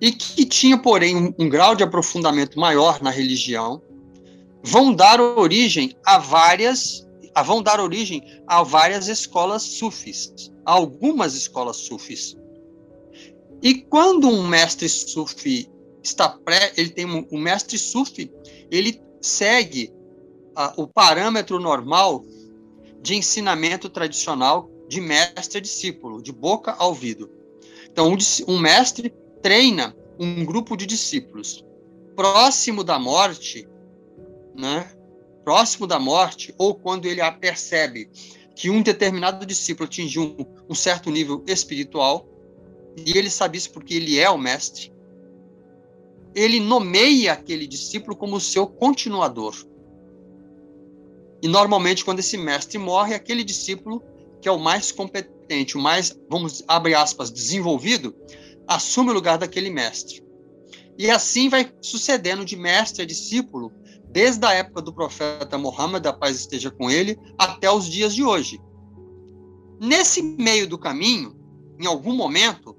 [0.00, 3.82] e que tinha, porém, um, um grau de aprofundamento maior na religião,
[4.62, 7.06] vão dar origem a várias
[7.44, 12.36] vão dar origem a várias escolas sufis, a algumas escolas sufis.
[13.62, 15.70] E quando um mestre sufi
[16.02, 18.30] está pré, ele tem um, um mestre sufi,
[18.70, 19.92] ele segue
[20.76, 22.24] o parâmetro normal
[23.00, 27.30] de ensinamento tradicional de mestre a discípulo, de boca ao ouvido.
[27.90, 28.16] Então, um,
[28.52, 31.64] um mestre treina um grupo de discípulos
[32.14, 33.66] próximo da morte,
[34.54, 34.90] né?
[35.44, 38.10] Próximo da morte, ou quando ele percebe
[38.54, 42.28] que um determinado discípulo atingiu um, um certo nível espiritual,
[43.06, 44.92] e ele sabe isso porque ele é o mestre,
[46.34, 49.54] ele nomeia aquele discípulo como seu continuador.
[51.42, 54.02] E normalmente, quando esse mestre morre, aquele discípulo,
[54.42, 58.14] que é o mais competente, o mais, vamos, abre aspas, desenvolvido,
[58.70, 60.24] assume o lugar daquele mestre.
[60.96, 63.72] E assim vai sucedendo de mestre a discípulo,
[64.08, 68.22] desde a época do profeta Muhammad, a paz esteja com ele, até os dias de
[68.22, 68.60] hoje.
[69.80, 71.36] Nesse meio do caminho,
[71.80, 72.76] em algum momento,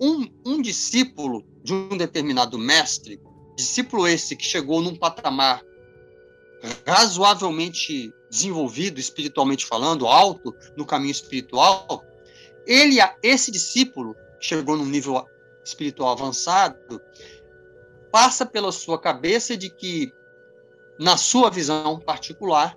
[0.00, 3.20] um, um discípulo de um determinado mestre,
[3.56, 5.62] discípulo esse que chegou num patamar
[6.86, 12.04] razoavelmente desenvolvido espiritualmente falando, alto no caminho espiritual,
[12.66, 15.24] ele, esse discípulo, chegou num nível
[15.64, 17.00] espiritual avançado,
[18.10, 20.12] passa pela sua cabeça de que,
[20.98, 22.76] na sua visão particular,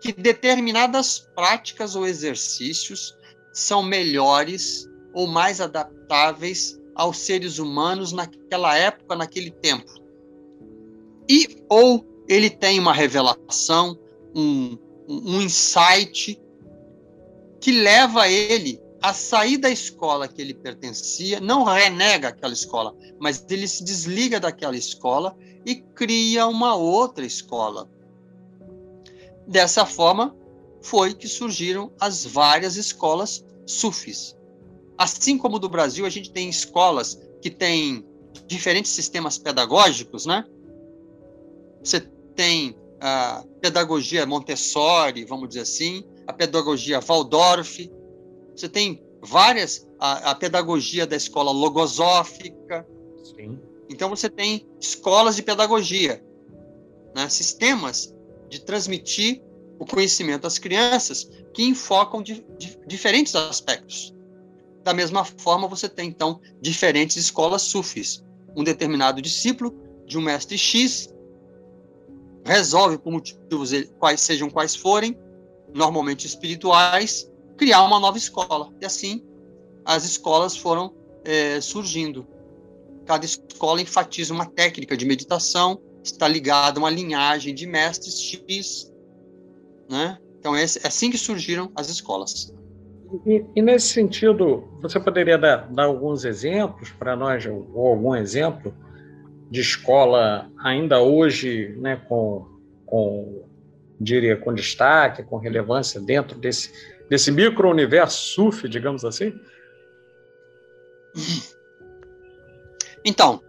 [0.00, 3.16] que determinadas práticas ou exercícios
[3.52, 9.92] são melhores ou mais adaptáveis aos seres humanos naquela época, naquele tempo.
[11.28, 13.98] E ou ele tem uma revelação,
[14.34, 14.76] um,
[15.08, 16.40] um insight
[17.60, 23.44] que leva ele a sair da escola que ele pertencia, não renega aquela escola, mas
[23.50, 25.36] ele se desliga daquela escola
[25.66, 27.90] e cria uma outra escola.
[29.46, 30.36] Dessa forma,
[30.80, 34.36] foi que surgiram as várias escolas sufis.
[34.96, 38.06] Assim como do Brasil, a gente tem escolas que têm
[38.46, 40.44] diferentes sistemas pedagógicos, né?
[41.82, 42.00] Você
[42.36, 47.90] tem a pedagogia Montessori, vamos dizer assim, a pedagogia Waldorf,
[48.54, 52.86] você tem várias, a, a pedagogia da escola logosófica.
[53.22, 53.58] Sim.
[53.88, 56.24] Então você tem escolas de pedagogia,
[57.14, 58.14] né, sistemas
[58.48, 59.42] de transmitir
[59.78, 64.14] o conhecimento às crianças que enfocam de, de, diferentes aspectos.
[64.82, 68.24] Da mesma forma, você tem então diferentes escolas sufis.
[68.56, 69.74] Um determinado discípulo
[70.06, 71.12] de um mestre X
[72.44, 75.16] resolve, por motivos quais sejam quais forem,
[75.72, 78.70] normalmente espirituais, criar uma nova escola.
[78.80, 79.22] E assim
[79.84, 82.26] as escolas foram é, surgindo.
[83.06, 88.92] Cada escola enfatiza uma técnica de meditação, está ligada a uma linhagem de mestres X,
[89.90, 90.18] né?
[90.38, 92.54] Então é assim que surgiram as escolas.
[93.26, 98.74] E, e nesse sentido, você poderia dar, dar alguns exemplos para nós, ou algum exemplo
[99.50, 102.46] de escola ainda hoje, né, com,
[102.86, 103.44] com
[104.00, 106.72] diria com destaque, com relevância dentro desse
[107.12, 109.38] desse micro-universo SUF, digamos assim?
[113.04, 113.42] Então,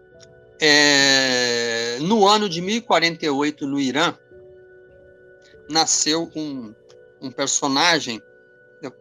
[0.59, 4.17] é, no ano de 1048, no Irã,
[5.69, 6.75] nasceu um,
[7.21, 8.21] um personagem,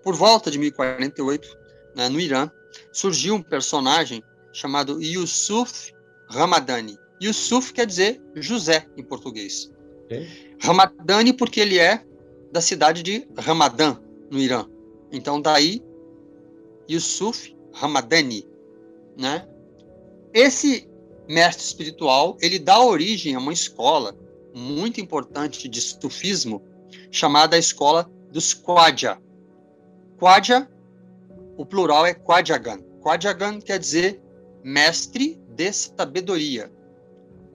[0.01, 1.59] por volta de 1048,
[1.97, 2.49] né, no Irã,
[2.93, 4.23] surgiu um personagem
[4.53, 5.93] chamado Yusuf
[6.29, 6.97] Ramadani.
[7.21, 9.73] Yusuf quer dizer José em português.
[10.05, 10.55] Okay.
[10.61, 12.05] Ramadani porque ele é
[12.53, 13.97] da cidade de Ramadã,
[14.33, 14.67] no Irã.
[15.13, 15.83] Então daí
[16.91, 18.49] Yusuf Ramadani,
[19.17, 19.47] né?
[20.33, 20.89] Esse
[21.29, 24.17] mestre espiritual, ele dá origem a uma escola
[24.55, 26.63] muito importante de sufismo
[27.11, 29.19] chamada a escola dos Quadja.
[30.19, 30.69] Quadja,
[31.57, 32.81] o plural é Quadjagan.
[33.03, 34.23] Quadjagan quer dizer
[34.65, 36.73] mestre de sabedoria.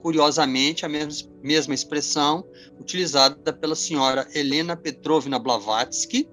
[0.00, 2.46] Curiosamente, a mesma, mesma expressão
[2.78, 6.28] utilizada pela senhora Helena Petrovna Blavatsky,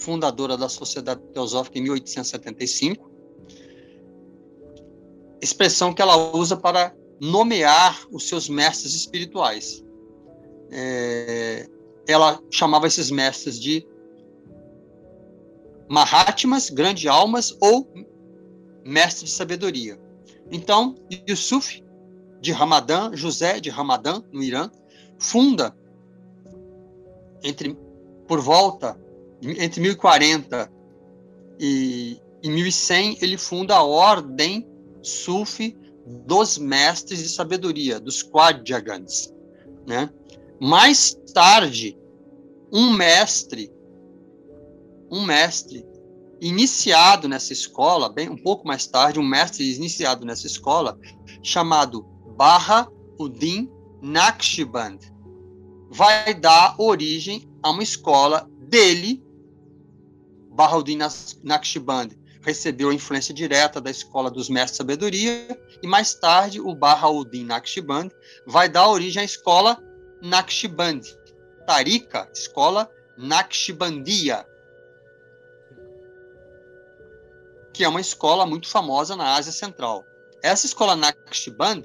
[0.00, 3.10] fundadora da Sociedade Teosófica em 1875,
[5.40, 9.84] expressão que ela usa para nomear os seus mestres espirituais.
[10.70, 11.68] É,
[12.08, 13.86] ela chamava esses mestres de
[15.88, 17.86] Mahatmas, grandes almas, ou
[18.84, 20.00] mestre de sabedoria.
[20.50, 20.94] Então,
[21.28, 21.82] Yusuf
[22.40, 24.70] de Ramadã, José de Ramadã, no Irã,
[25.18, 25.76] funda
[27.42, 27.76] entre
[28.26, 28.98] por volta
[29.42, 30.70] entre 1040
[31.58, 34.68] e, e 1100 ele funda a ordem
[35.02, 35.76] Sufi
[36.26, 39.32] dos mestres de sabedoria, dos Quadjagans,
[39.86, 40.10] né?
[40.60, 41.96] Mais tarde,
[42.72, 43.72] um mestre,
[45.10, 45.86] um mestre
[46.40, 50.98] iniciado nessa escola, bem um pouco mais tarde, um mestre iniciado nessa escola,
[51.42, 52.02] chamado
[52.36, 53.70] Barra Uddin
[54.02, 54.98] Naqshband,
[55.90, 59.22] vai dar origem a uma escola dele,
[60.50, 60.98] Uddin
[61.42, 62.10] Naqshband,
[62.42, 67.44] recebeu a influência direta da escola dos mestres de sabedoria e mais tarde o Bahauddin
[67.44, 68.10] Naqshband
[68.46, 69.78] vai dar origem à escola
[70.22, 71.02] Naqshband,
[71.66, 74.46] Tarika, escola Naqshbandia,
[77.72, 80.04] que é uma escola muito famosa na Ásia Central.
[80.42, 81.82] Essa escola Naqshband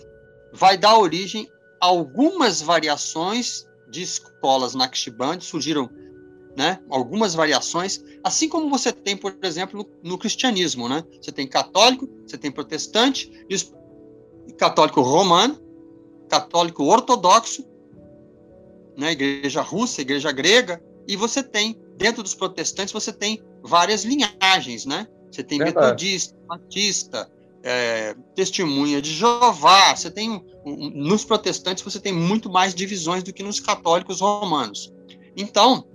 [0.52, 1.52] vai dar origem
[1.82, 5.90] a algumas variações de escolas Naqshband, surgiram
[6.56, 6.80] né?
[6.90, 11.04] Algumas variações, assim como você tem, por exemplo, no, no cristianismo, né?
[11.22, 13.32] Você tem católico, você tem protestante,
[14.58, 15.60] católico romano,
[16.30, 17.66] católico ortodoxo,
[18.98, 19.12] né?
[19.12, 25.08] Igreja russa, igreja grega, e você tem dentro dos protestantes você tem várias linhagens, né?
[25.32, 25.86] Você tem Verdade.
[25.86, 27.32] metodista, batista,
[27.64, 29.96] é, testemunha de Jeová.
[29.96, 34.22] Você tem um, um, nos protestantes você tem muito mais divisões do que nos católicos
[34.22, 34.94] romanos.
[35.36, 35.86] Então,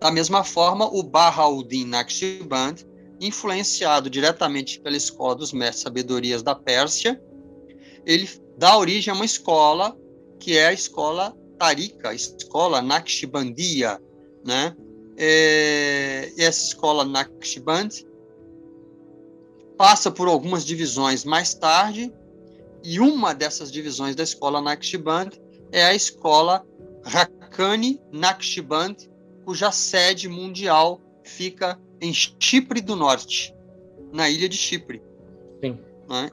[0.00, 2.86] da mesma forma, o Bahauddin Naqshband,
[3.20, 7.20] influenciado diretamente pela escola dos mestres sabedorias da Pérsia,
[8.04, 8.28] ele
[8.58, 9.96] dá origem a uma escola
[10.38, 14.00] que é a escola Tarika, a escola Naqshbandia,
[14.44, 14.76] né?
[15.16, 17.88] É, essa escola Naqshband
[19.76, 22.12] passa por algumas divisões mais tarde,
[22.82, 25.30] e uma dessas divisões da escola Naqshband
[25.72, 26.66] é a escola
[27.04, 28.96] Rakani Naqshband
[29.44, 33.54] cuja sede mundial fica em Chipre do Norte,
[34.12, 35.02] na ilha de Chipre.
[35.62, 35.78] Sim.
[36.08, 36.30] Né?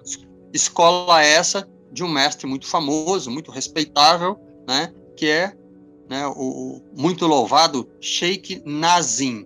[0.53, 4.93] Escola essa de um mestre muito famoso, muito respeitável, né?
[5.15, 5.53] que é
[6.09, 9.45] né, o, muito louvado Sheikh Nazim.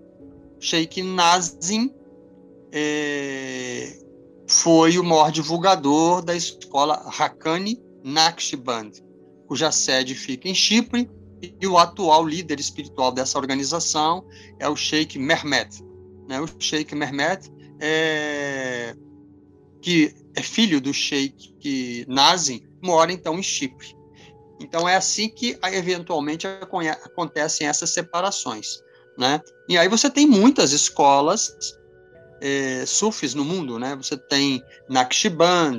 [0.59, 1.93] Sheikh Nazim
[2.71, 3.99] é,
[4.47, 8.91] foi o maior divulgador da escola Haqqani Naqshband,
[9.47, 11.09] cuja sede fica em Chipre
[11.59, 14.25] e o atual líder espiritual dessa organização
[14.59, 15.83] é o Sheikh Mehmet.
[16.27, 16.39] Né?
[16.39, 18.95] O Sheikh Mehmet, é,
[19.81, 23.95] que é filho do sheik Nazim, mora então em Chipre.
[24.59, 28.79] Então é assim que eventualmente acontecem essas separações,
[29.17, 29.41] né?
[29.67, 31.53] E aí você tem muitas escolas
[32.41, 33.95] é, sufis no mundo, né?
[33.97, 35.77] Você tem Naqshband,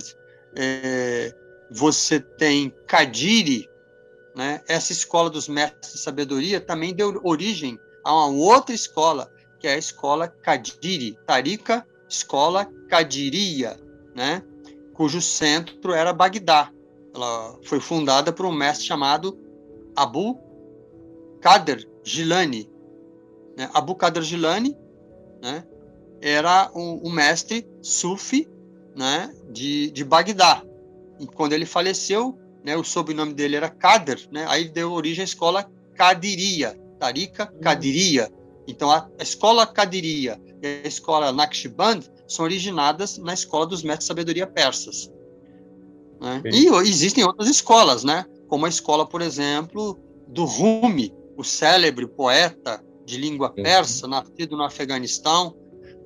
[0.54, 1.34] é,
[1.70, 3.68] você tem Kadiri,
[4.36, 4.60] né?
[4.68, 9.74] Essa escola dos mestres de sabedoria também deu origem a uma outra escola, que é
[9.74, 13.80] a escola Kadiri, Tarika Escola Kadiria,
[14.14, 14.42] né?
[14.92, 16.70] Cujo centro era Bagdá.
[17.14, 19.38] Ela foi fundada por um mestre chamado
[19.96, 20.38] Abu
[21.40, 22.70] Kader Gilani.
[23.56, 23.70] Né?
[23.72, 24.76] Abu Kader Gilani,
[25.42, 25.64] né?
[26.20, 28.48] era um, um mestre sufi
[28.94, 30.62] né, de, de Bagdá.
[31.18, 35.24] E quando ele faleceu, né, o sobrenome dele era Kader, né, aí deu origem à
[35.24, 38.30] escola Kadiria, Tarika Kadiria.
[38.66, 44.04] Então, a, a escola Kadiria e a escola Naqshband são originadas na escola dos mestres
[44.04, 45.08] de sabedoria persas.
[46.20, 46.42] Né?
[46.46, 48.26] E existem outras escolas, né?
[48.48, 54.64] como a escola, por exemplo, do Rumi, o célebre poeta de língua persa, nascido no
[54.64, 55.54] Afeganistão,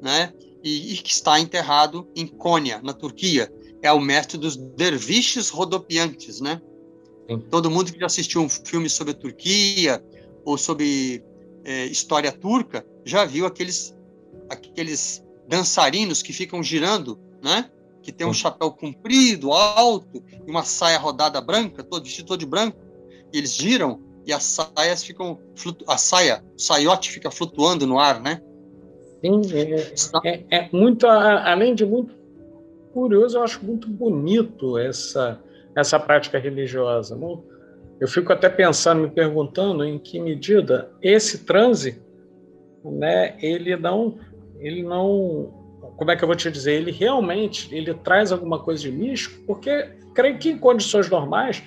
[0.03, 0.33] né?
[0.63, 3.51] E, e, que está enterrado em Konya, na Turquia.
[3.83, 6.61] É o mestre dos derviches rodopiantes, né?
[7.29, 7.39] Sim.
[7.51, 10.03] Todo mundo que já assistiu um filme sobre a Turquia
[10.45, 11.25] ou sobre
[11.65, 13.95] é, história turca já viu aqueles
[14.49, 17.71] aqueles dançarinos que ficam girando, né?
[18.03, 18.41] Que tem um Sim.
[18.41, 22.79] chapéu comprido, alto, e uma saia rodada branca, todo vestido todo de branco.
[23.33, 25.39] E eles giram e as saias ficam
[25.87, 28.41] a saia, o saiote fica flutuando no ar, né?
[29.21, 32.15] Sim, é, é, é muito, além de muito
[32.93, 35.41] curioso, eu acho muito bonito essa,
[35.77, 37.17] essa prática religiosa.
[37.17, 37.43] Não?
[38.01, 42.03] Eu fico até pensando, me perguntando em que medida esse transe,
[42.85, 44.19] né, ele não,
[44.59, 45.53] ele não,
[45.97, 49.45] como é que eu vou te dizer, ele realmente, ele traz alguma coisa de místico,
[49.47, 51.63] porque creio que em condições normais,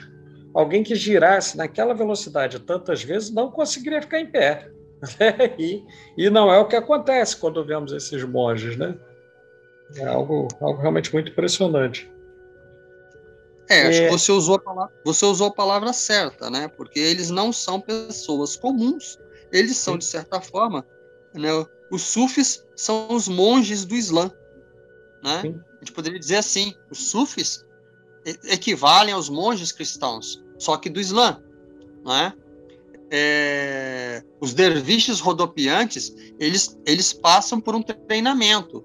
[0.53, 4.69] alguém que girasse naquela velocidade tantas vezes não conseguiria ficar em pé.
[5.59, 5.83] e,
[6.17, 8.97] e não é o que acontece quando vemos esses monges, né?
[9.95, 12.11] É algo, algo realmente muito impressionante.
[13.69, 14.05] É, acho é...
[14.05, 16.67] que você usou, a palavra, você usou a palavra certa, né?
[16.67, 19.17] Porque eles não são pessoas comuns.
[19.51, 20.85] Eles são, de certa forma,
[21.33, 21.49] né?
[21.91, 24.31] os sufis são os monges do Islã.
[25.23, 25.41] Né?
[25.75, 27.63] A gente poderia dizer assim: os sufis
[28.45, 31.41] equivalem aos monges cristãos, só que do Islã.
[32.03, 32.33] Né?
[33.15, 38.83] é, os derviches rodopiantes, eles, eles passam por um treinamento.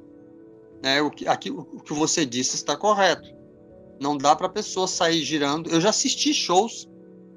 [0.83, 1.01] Né?
[1.03, 3.29] O, que, o que você disse está correto.
[4.01, 5.71] Não dá para a pessoa sair girando.
[5.71, 6.89] Eu já assisti shows,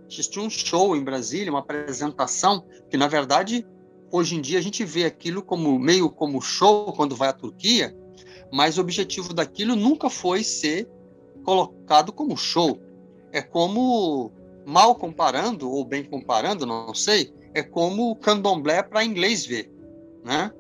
[0.08, 3.66] assisti um show em Brasília, uma apresentação, que na verdade,
[4.12, 7.96] hoje em dia a gente vê aquilo como meio como show quando vai à Turquia,
[8.52, 10.88] mas o objetivo daquilo nunca foi ser
[11.44, 12.80] colocado como show.
[13.32, 14.32] É como
[14.66, 19.72] mal comparando, ou bem comparando, não sei, é como o candomblé para inglês ver,
[20.24, 20.52] né?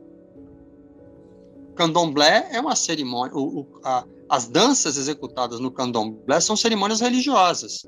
[1.75, 7.85] Candomblé é uma cerimônia, o, o, a, as danças executadas no candomblé são cerimônias religiosas,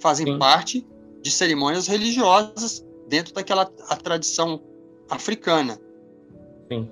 [0.00, 0.38] fazem Sim.
[0.38, 0.86] parte
[1.22, 4.62] de cerimônias religiosas dentro daquela a tradição
[5.08, 5.78] africana.
[6.72, 6.88] Sim.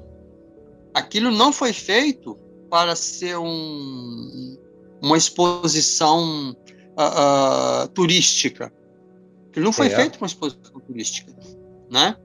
[0.93, 2.39] Aquilo não foi feito
[2.69, 4.59] para ser um,
[5.01, 6.55] uma exposição
[6.99, 8.73] uh, uh, turística.
[9.55, 9.91] Ele não foi é.
[9.91, 11.35] feito para uma exposição turística,
[11.91, 12.17] né?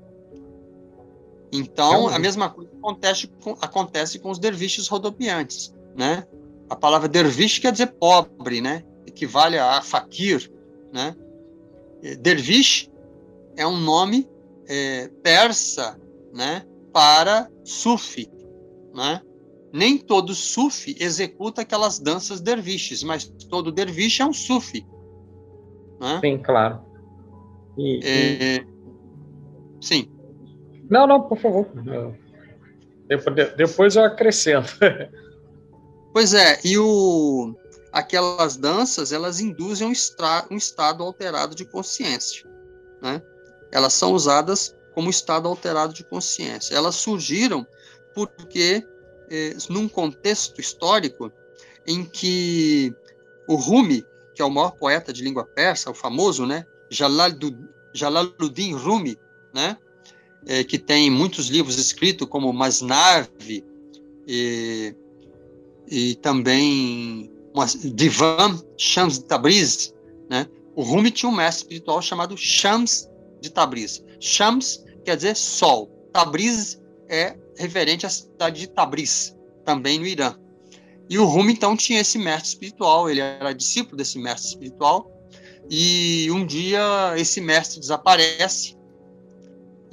[1.53, 6.25] Então, a mesma coisa acontece com, acontece com os derviches rodopiantes, né?
[6.69, 8.83] A palavra derviche quer dizer pobre, né?
[9.05, 10.51] Equivale a fakir,
[10.91, 11.15] né?
[12.19, 12.91] Derviche
[13.55, 14.27] é um nome
[14.67, 15.99] é, persa,
[16.33, 16.65] né?
[16.91, 18.29] Para sufi,
[18.93, 19.21] né?
[19.73, 24.85] nem todo sufi executa aquelas danças derviches, mas todo derviche é um sufi.
[25.99, 26.19] Né?
[26.21, 26.79] Sim, claro.
[27.75, 28.55] E, é...
[28.57, 28.67] e...
[29.81, 30.11] Sim.
[30.93, 31.67] Não, não, por favor.
[33.57, 34.77] Depois eu acrescento.
[36.13, 37.55] Pois é, e o...
[37.91, 40.45] aquelas danças, elas induzem um, estra...
[40.51, 42.47] um estado alterado de consciência.
[43.01, 43.19] Né?
[43.71, 46.75] Elas são usadas como estado alterado de consciência.
[46.75, 47.65] Elas surgiram
[48.13, 48.85] porque
[49.31, 51.31] eh, num contexto histórico
[51.87, 52.93] em que
[53.47, 59.17] o Rumi, que é o maior poeta de língua persa, o famoso, né, Jalaluddin Rumi,
[59.51, 59.75] né,
[60.47, 63.63] eh, que tem muitos livros escritos como Masnavi
[64.27, 64.95] e,
[65.89, 67.31] e também
[67.93, 69.93] Divan Shams de Tabriz,
[70.29, 70.47] né?
[70.75, 73.07] O Rumi tinha um mestre espiritual chamado Shams
[73.41, 74.03] de Tabriz.
[74.19, 75.87] Shams quer dizer sol.
[76.11, 80.35] Tabriz é referente à cidade de Tabriz, também no Irã.
[81.09, 85.11] E o Rumi, então, tinha esse mestre espiritual, ele era discípulo desse mestre espiritual,
[85.69, 88.72] e um dia esse mestre desaparece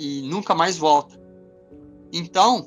[0.00, 1.20] e nunca mais volta.
[2.10, 2.66] Então,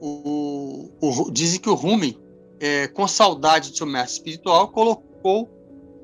[0.00, 2.16] o, o, dizem que o Rumi,
[2.60, 5.50] é, com saudade do seu mestre espiritual, colocou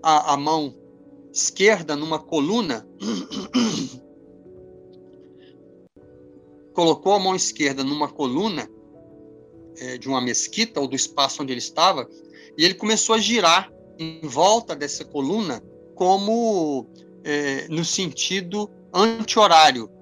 [0.03, 0.75] a, a mão
[1.33, 2.85] esquerda numa coluna,
[6.75, 8.69] colocou a mão esquerda numa coluna
[9.79, 12.09] é, de uma mesquita ou do espaço onde ele estava,
[12.59, 15.63] e ele começou a girar em volta dessa coluna
[15.95, 16.89] como
[17.23, 19.94] é, no sentido anti-horário.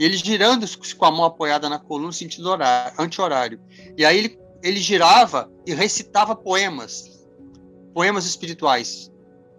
[0.00, 2.48] E ele girando com a mão apoiada na coluna no sentido
[2.98, 3.60] anti-horário.
[3.98, 7.26] E aí ele, ele girava e recitava poemas,
[7.92, 9.12] poemas espirituais.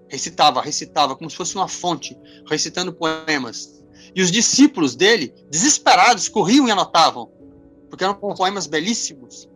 [0.09, 2.17] Recitava, recitava, como se fosse uma fonte,
[2.49, 3.83] recitando poemas.
[4.15, 7.31] E os discípulos dele, desesperados, corriam e anotavam
[7.91, 9.49] porque eram poemas belíssimos,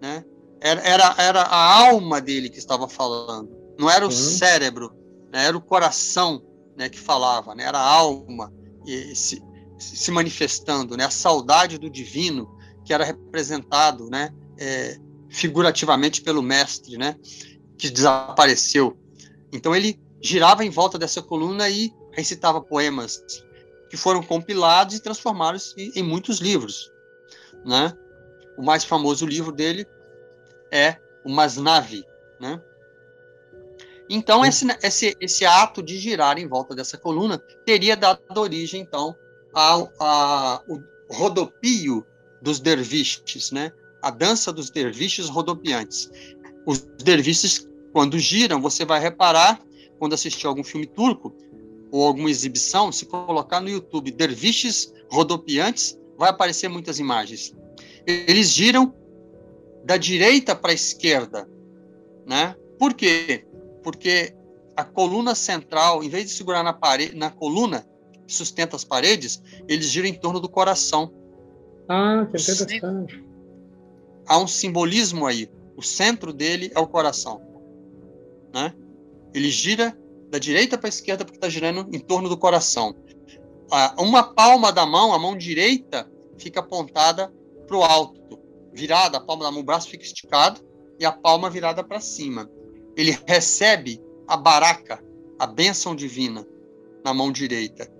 [0.00, 0.24] né?
[0.60, 4.92] Era, era, era a alma dele que estava falando, não era o cérebro,
[5.30, 5.44] né?
[5.44, 6.42] era o coração
[6.76, 7.64] né, que falava, né?
[7.64, 8.52] era a alma
[9.14, 9.42] se,
[9.82, 11.04] se manifestando, né?
[11.04, 12.48] a saudade do divino
[12.84, 14.30] que era representado né?
[14.58, 17.16] É, figurativamente pelo mestre, né?
[17.76, 18.96] que desapareceu.
[19.52, 23.22] Então ele girava em volta dessa coluna e recitava poemas
[23.90, 26.92] que foram compilados e transformados em, muitos livros
[27.64, 27.96] né?
[28.56, 29.86] O mais famoso livro dele
[30.70, 32.04] é o Masnavi,
[32.40, 32.60] né?
[34.10, 39.16] Então esse, esse, esse ato de girar em volta dessa coluna teria dado origem então
[39.52, 40.64] ao, ao
[41.10, 42.04] rodopio
[42.40, 43.72] dos derviches, né?
[44.02, 46.10] A dança dos derviches rodopiantes.
[46.66, 49.60] Os derviches quando giram, você vai reparar
[49.98, 51.34] quando assistir algum filme turco
[51.90, 57.54] ou alguma exibição, se colocar no YouTube derviches rodopiantes, vai aparecer muitas imagens.
[58.06, 58.94] Eles giram
[59.84, 61.48] da direita para a esquerda,
[62.26, 62.56] né?
[62.78, 63.44] Por quê?
[63.82, 64.34] Porque
[64.74, 67.86] a coluna central, em vez de segurar na parede, na coluna
[68.32, 71.12] que sustenta as paredes, eles giram em torno do coração.
[71.88, 73.22] Ah, que interessante.
[74.26, 75.50] Há um simbolismo aí.
[75.76, 77.40] O centro dele é o coração,
[78.52, 78.74] né?
[79.34, 79.96] Ele gira
[80.30, 82.94] da direita para a esquerda porque está girando em torno do coração.
[83.98, 87.32] Uma palma da mão, a mão direita, fica apontada
[87.66, 88.38] para o alto,
[88.72, 90.60] virada, a palma da mão, o braço fica esticado
[90.98, 92.50] e a palma virada para cima.
[92.96, 95.02] Ele recebe a baraca,
[95.38, 96.46] a bênção divina,
[97.02, 97.90] na mão direita.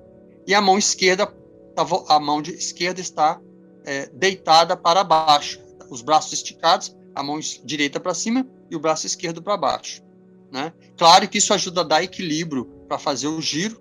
[0.47, 3.41] E a mão esquerda, tá a mão esquerda está
[3.85, 9.07] é, deitada para baixo, os braços esticados, a mão direita para cima e o braço
[9.07, 10.03] esquerdo para baixo.
[10.51, 10.73] Né?
[10.97, 13.81] Claro que isso ajuda a dar equilíbrio para fazer o giro,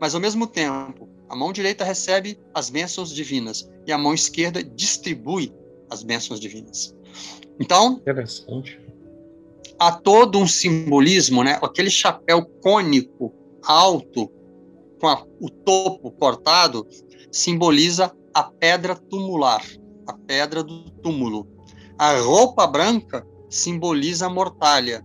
[0.00, 4.62] mas ao mesmo tempo a mão direita recebe as bênçãos divinas e a mão esquerda
[4.62, 5.54] distribui
[5.88, 6.94] as bênçãos divinas.
[7.58, 8.80] Então, interessante.
[9.78, 11.58] Há todo um simbolismo, né?
[11.62, 13.32] Aquele chapéu cônico
[13.62, 14.30] alto
[15.00, 16.86] com a, o topo cortado
[17.32, 19.64] simboliza a pedra tumular,
[20.06, 21.48] a pedra do túmulo.
[21.98, 25.04] A roupa branca simboliza a mortalha.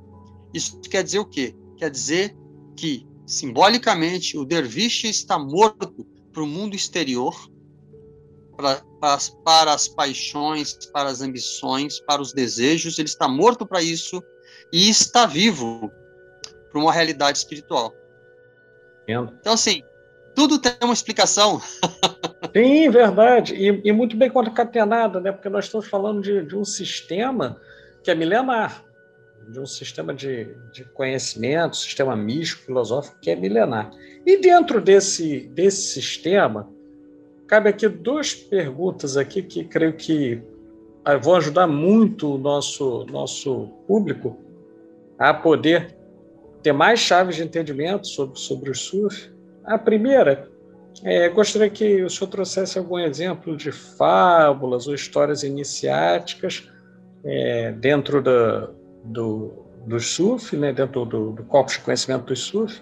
[0.53, 1.55] Isso quer dizer o quê?
[1.77, 2.35] Quer dizer
[2.75, 7.33] que simbolicamente o derviche está morto para o mundo exterior,
[8.55, 14.21] para, as paixões, para as ambições, para os desejos, ele está morto para isso
[14.71, 15.89] e está vivo
[16.71, 17.93] para uma realidade espiritual.
[19.07, 19.83] Então, assim,
[20.35, 21.61] tudo tem uma explicação.
[22.55, 23.55] Sim, verdade.
[23.55, 25.31] E, e, muito bem concatenada, né?
[25.31, 27.59] Porque nós estamos falando de, de um sistema
[28.03, 28.83] que é milenar,
[29.49, 33.91] de um sistema de, de conhecimento, sistema místico, filosófico, que é milenar.
[34.25, 36.69] E dentro desse, desse sistema,
[37.47, 40.41] cabe aqui duas perguntas aqui que creio que
[41.03, 44.37] ah, vão ajudar muito o nosso, nosso público
[45.17, 45.94] a poder
[46.66, 49.32] ter mais chaves de entendimento sobre, sobre o surf.
[49.63, 50.49] A primeira,
[51.03, 56.68] é, gostaria que o senhor trouxesse algum exemplo de fábulas ou histórias iniciáticas
[57.24, 58.72] é, dentro da,
[59.03, 62.82] do, do surf, né, dentro do, do corpo de conhecimento do surf,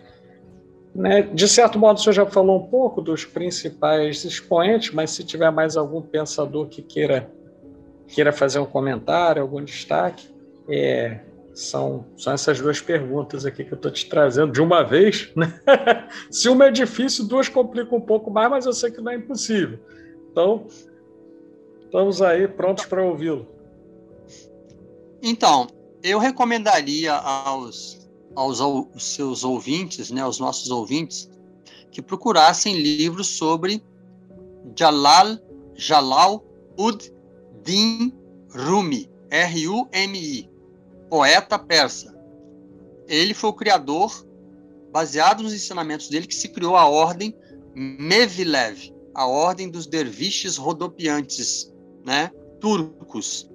[0.95, 1.23] né?
[1.23, 5.51] De certo modo, o senhor já falou um pouco dos principais expoentes, mas se tiver
[5.51, 7.29] mais algum pensador que queira,
[8.07, 10.33] queira fazer um comentário, algum destaque,
[10.69, 11.19] é,
[11.53, 15.31] são, são essas duas perguntas aqui que eu estou te trazendo de uma vez.
[15.35, 15.59] Né?
[16.29, 19.15] se uma é difícil, duas complicam um pouco mais, mas eu sei que não é
[19.15, 19.79] impossível.
[20.31, 20.65] Então,
[21.85, 23.47] estamos aí prontos para ouvi-lo.
[25.21, 25.67] Então,
[26.01, 28.03] eu recomendaria aos
[28.35, 31.29] aos, aos seus ouvintes, né, aos nossos ouvintes,
[31.91, 33.83] que procurassem livros sobre
[34.75, 35.37] Jalal
[35.75, 36.43] Jalal
[36.77, 37.13] Ud
[37.63, 38.13] Din
[38.49, 40.49] Rumi, R-U-M-I,
[41.13, 42.11] poeta persa.
[43.07, 44.25] Ele foi o criador,
[44.91, 47.37] baseado nos ensinamentos dele, que se criou a ordem
[47.75, 51.71] Mevilev, a ordem dos derviches rodopiantes,
[52.03, 53.47] né, turcos.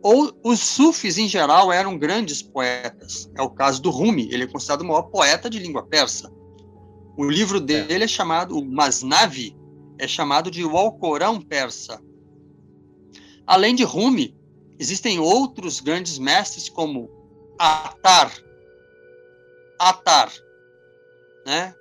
[0.00, 3.28] Ou os sufis em geral eram grandes poetas.
[3.34, 6.32] É o caso do Rumi, ele é considerado o maior poeta de língua persa.
[7.16, 9.56] O livro dele é, chamado, o Masnavi,
[9.98, 12.00] é chamado de o Alcorão persa.
[13.44, 14.37] Além de Rumi,
[14.78, 17.10] existem outros grandes mestres como
[17.58, 18.32] Atar,
[19.78, 20.32] Atar,
[21.46, 21.74] né?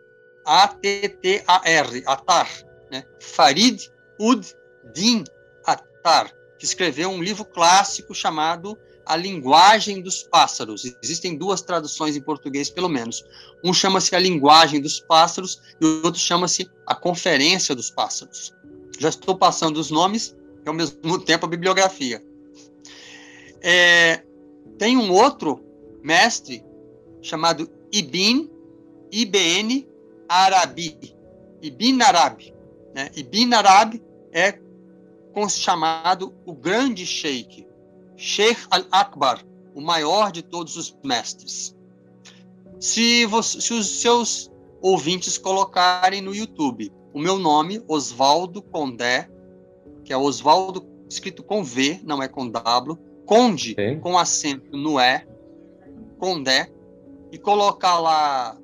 [0.46, 2.50] A-T-T-A-R, Atar,
[2.92, 3.04] né?
[3.20, 4.56] Farid Ud
[4.94, 5.24] Din
[5.66, 10.84] Atar, que escreveu um livro clássico chamado A Linguagem dos Pássaros.
[11.04, 13.24] Existem duas traduções em português, pelo menos.
[13.64, 18.54] Um chama-se A Linguagem dos Pássaros e o outro chama-se A Conferência dos Pássaros.
[19.00, 20.36] Já estou passando os nomes
[20.66, 22.24] e, ao mesmo tempo, a bibliografia.
[23.62, 24.24] É,
[24.78, 25.64] tem um outro
[26.04, 26.64] mestre
[27.22, 28.50] chamado Ibn,
[29.12, 29.88] IBN
[30.28, 31.16] Arabi,
[31.62, 32.54] Ibn Arabi.
[32.94, 33.10] Né?
[33.16, 34.60] Ibn Arabi é
[35.50, 37.68] chamado o grande sheik,
[38.16, 39.46] Sheikh al-Akbar,
[39.76, 41.76] o maior de todos os mestres.
[42.80, 44.52] Se, você, se os seus
[44.82, 49.30] ouvintes colocarem no YouTube o meu nome, Oswaldo Condé,
[50.04, 52.98] que é Oswaldo escrito com V, não é com W,
[53.28, 54.00] Conde, Sim.
[54.00, 55.28] com acento no E,
[56.18, 56.72] Condé,
[57.32, 58.58] e colocar lá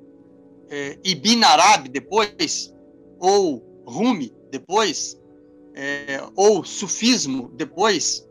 [0.70, 2.74] é, Ibn Arabi depois,
[3.20, 5.20] ou Rumi depois,
[5.74, 8.26] é, ou Sufismo depois,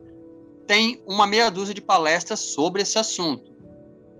[0.65, 3.53] tem uma meia dúzia de palestras sobre esse assunto.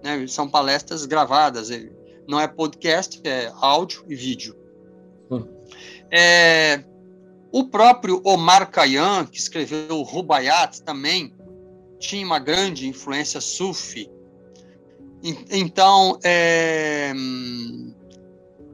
[0.04, 0.28] Né?
[0.28, 1.90] São palestras gravadas, é,
[2.28, 4.56] não é podcast, é áudio e vídeo.
[5.32, 5.48] Hum.
[6.12, 6.84] É,
[7.52, 11.33] o próprio Omar Khayyam, que escreveu Rubaiyat, também
[12.04, 14.12] tinha uma grande influência sufi.
[15.50, 17.14] Então, é,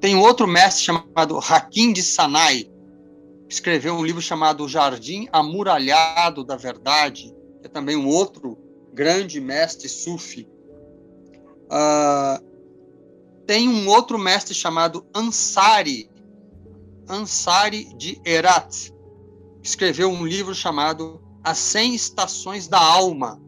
[0.02, 2.64] tem outro mestre chamado Hakim de Sanai,
[3.48, 8.58] que escreveu um livro chamado Jardim Amuralhado da Verdade, que é também um outro
[8.94, 10.50] grande mestre sufi.
[11.66, 12.44] Uh,
[13.46, 16.10] tem um outro mestre chamado Ansari,
[17.08, 18.92] Ansari de Herat,
[19.62, 23.42] que escreveu um livro chamado As 100 Estações da Alma,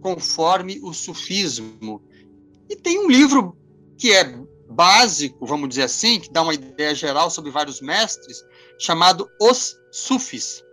[0.00, 2.02] conforme o sufismo.
[2.70, 3.54] E tem um livro
[3.98, 4.24] que é
[4.70, 8.42] básico, vamos dizer assim, que dá uma ideia geral sobre vários mestres,
[8.78, 10.64] chamado Os Sufis,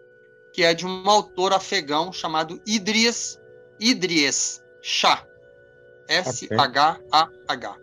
[0.54, 3.38] que é de um autor afegão chamado Idries,
[3.78, 5.28] Idries Shah.
[6.08, 7.78] S-H-A-H.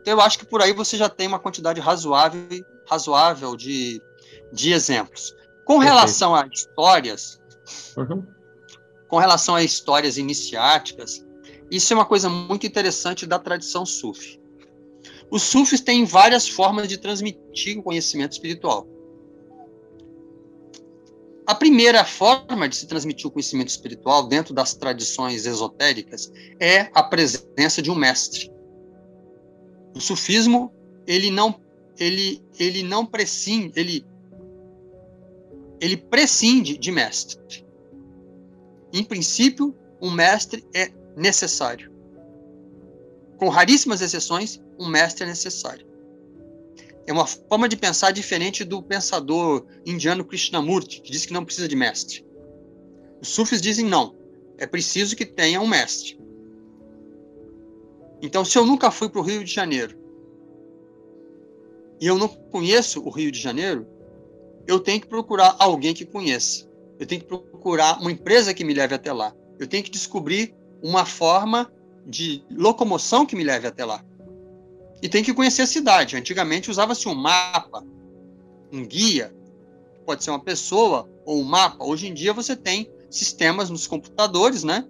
[0.00, 2.40] Então, eu acho que por aí você já tem uma quantidade razoável,
[2.88, 4.02] razoável de,
[4.50, 5.36] de exemplos.
[5.66, 7.38] Com relação a histórias,
[7.96, 8.26] uhum.
[9.08, 11.24] com relação a histórias iniciáticas,
[11.70, 14.40] isso é uma coisa muito interessante da tradição sufi.
[15.30, 18.86] Os sufis têm várias formas de transmitir o conhecimento espiritual.
[21.46, 27.02] A primeira forma de se transmitir o conhecimento espiritual dentro das tradições esotéricas é a
[27.02, 28.50] presença de um mestre.
[29.94, 30.72] O sufismo,
[31.06, 31.62] ele não
[31.98, 34.06] ele ele não prescinde, ele
[35.80, 37.64] ele prescinde de mestre.
[38.92, 41.90] Em princípio, um mestre é necessário.
[43.36, 45.86] Com raríssimas exceções, um mestre é necessário.
[47.06, 51.68] É uma forma de pensar diferente do pensador indiano Krishnamurti, que diz que não precisa
[51.68, 52.24] de mestre.
[53.20, 54.14] Os sufis dizem não,
[54.56, 56.18] é preciso que tenha um mestre.
[58.22, 59.98] Então, se eu nunca fui para o Rio de Janeiro
[62.00, 63.86] e eu não conheço o Rio de Janeiro,
[64.66, 66.68] eu tenho que procurar alguém que conheça.
[66.98, 69.34] Eu tenho que procurar uma empresa que me leve até lá.
[69.58, 71.72] Eu tenho que descobrir uma forma
[72.06, 74.04] de locomoção que me leve até lá
[75.04, 76.16] e tem que conhecer a cidade.
[76.16, 77.84] Antigamente usava-se um mapa,
[78.72, 79.34] um guia,
[80.06, 81.84] pode ser uma pessoa ou um mapa.
[81.84, 84.88] Hoje em dia você tem sistemas nos computadores, né,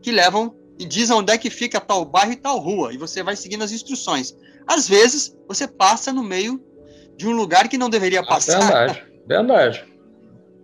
[0.00, 3.20] que levam e dizem onde é que fica tal bairro e tal rua, e você
[3.20, 4.32] vai seguindo as instruções.
[4.64, 6.62] Às vezes você passa no meio
[7.18, 8.60] de um lugar que não deveria ah, passar.
[8.60, 9.84] Verdade, verdade.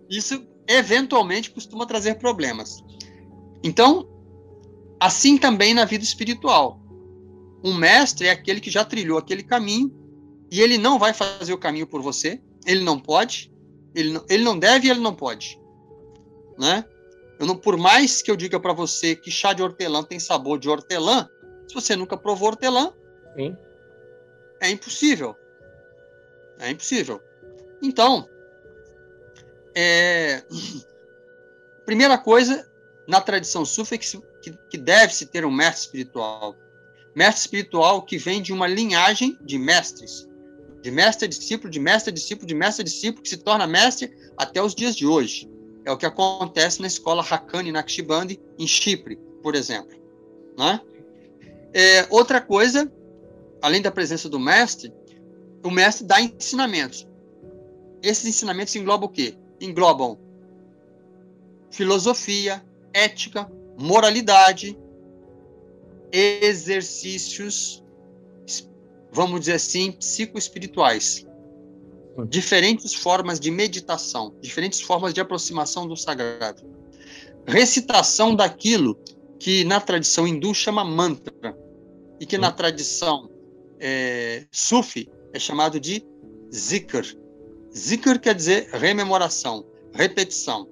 [0.09, 2.81] Isso eventualmente costuma trazer problemas.
[3.61, 4.07] Então,
[4.99, 6.79] assim também na vida espiritual.
[7.61, 9.91] Um mestre é aquele que já trilhou aquele caminho
[10.49, 12.41] e ele não vai fazer o caminho por você.
[12.65, 13.51] Ele não pode,
[13.93, 15.59] ele não, ele não deve e ele não pode.
[16.57, 16.85] Né?
[17.37, 20.57] Eu não, por mais que eu diga para você que chá de hortelã tem sabor
[20.57, 21.27] de hortelã,
[21.67, 22.93] se você nunca provou hortelã,
[23.35, 23.57] Sim.
[24.61, 25.35] é impossível.
[26.65, 27.21] É impossível.
[27.79, 28.27] Então,
[29.75, 30.43] é,
[31.85, 32.67] primeira coisa,
[33.07, 34.19] na tradição sufi que,
[34.69, 36.55] que deve-se ter um mestre espiritual.
[37.15, 40.27] Mestre espiritual que vem de uma linhagem de mestres,
[40.81, 43.67] de mestre a discípulo, de mestre a discípulo, de mestre a discípulo, que se torna
[43.67, 45.47] mestre até os dias de hoje.
[45.85, 49.95] É o que acontece na escola Hakani Naqshbandi, em Chipre, por exemplo.
[50.57, 50.81] Né?
[51.75, 52.91] É, outra coisa,
[53.61, 54.91] além da presença do mestre,
[55.65, 57.07] o mestre dá ensinamentos.
[58.03, 59.35] Esses ensinamentos englobam o quê?
[59.59, 60.19] Englobam
[61.71, 62.63] filosofia,
[62.93, 64.77] ética, moralidade,
[66.11, 67.83] exercícios,
[69.11, 71.25] vamos dizer assim, psicoespirituais.
[72.29, 76.63] Diferentes formas de meditação, diferentes formas de aproximação do sagrado.
[77.45, 78.97] Recitação daquilo
[79.37, 81.57] que na tradição hindu chama mantra
[82.19, 83.29] e que na tradição
[83.79, 86.01] é, sufi é chamado de
[86.53, 87.05] zikr.
[87.75, 90.67] Zikr quer dizer rememoração, repetição.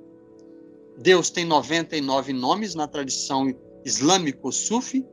[0.98, 3.54] Deus tem 99 nomes na tradição
[3.84, 5.06] islâmico-sufi,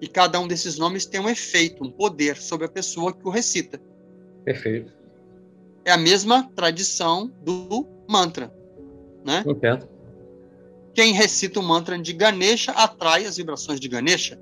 [0.00, 3.30] e cada um desses nomes tem um efeito, um poder sobre a pessoa que o
[3.30, 3.80] recita.
[4.44, 4.92] Perfeito.
[5.84, 8.54] É a mesma tradição do mantra,
[9.24, 9.42] né?
[9.46, 9.88] Entendo.
[10.94, 14.40] Quem recita o mantra de Ganesha atrai as vibrações de Ganesha.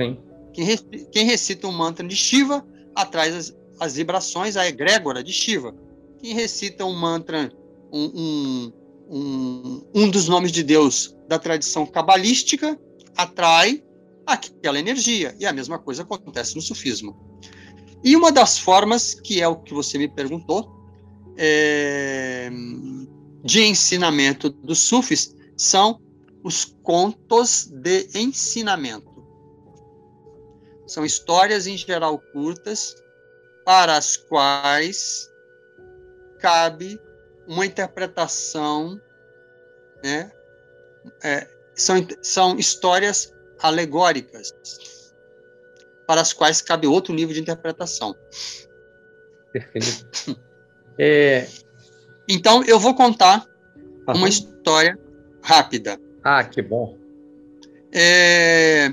[0.00, 0.18] Sim.
[0.52, 0.76] Quem,
[1.10, 5.74] quem recita o mantra de Shiva atrai as, as vibrações, a egrégora de Shiva.
[6.20, 7.52] Quem recita um mantra,
[7.92, 8.72] um, um,
[9.10, 12.78] um, um dos nomes de Deus da tradição cabalística
[13.16, 13.82] atrai
[14.26, 15.34] aquela energia.
[15.38, 17.16] E a mesma coisa acontece no sufismo.
[18.02, 20.78] E uma das formas, que é o que você me perguntou,
[21.36, 22.50] é,
[23.44, 26.00] de ensinamento dos sufis são
[26.44, 29.07] os contos de ensinamento.
[30.88, 32.96] São histórias em geral curtas,
[33.64, 35.30] para as quais
[36.38, 36.98] cabe
[37.46, 38.98] uma interpretação,
[40.02, 40.32] né?
[41.22, 44.52] É, são, são histórias alegóricas,
[46.06, 48.16] para as quais cabe outro nível de interpretação.
[49.52, 50.38] Perfeito.
[51.00, 51.46] É...
[52.28, 53.46] Então, eu vou contar
[54.08, 54.98] uma história
[55.40, 55.96] rápida.
[56.24, 56.98] Ah, que bom.
[57.92, 58.92] É...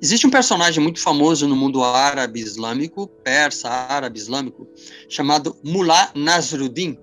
[0.00, 4.68] Existe um personagem muito famoso no mundo árabe islâmico, persa, árabe islâmico,
[5.08, 6.98] chamado Mullah Nasruddin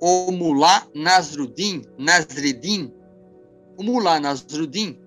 [0.00, 2.92] o Mullah Nasruddin, Nasreddin.
[3.76, 4.98] O Mullah Nasruddin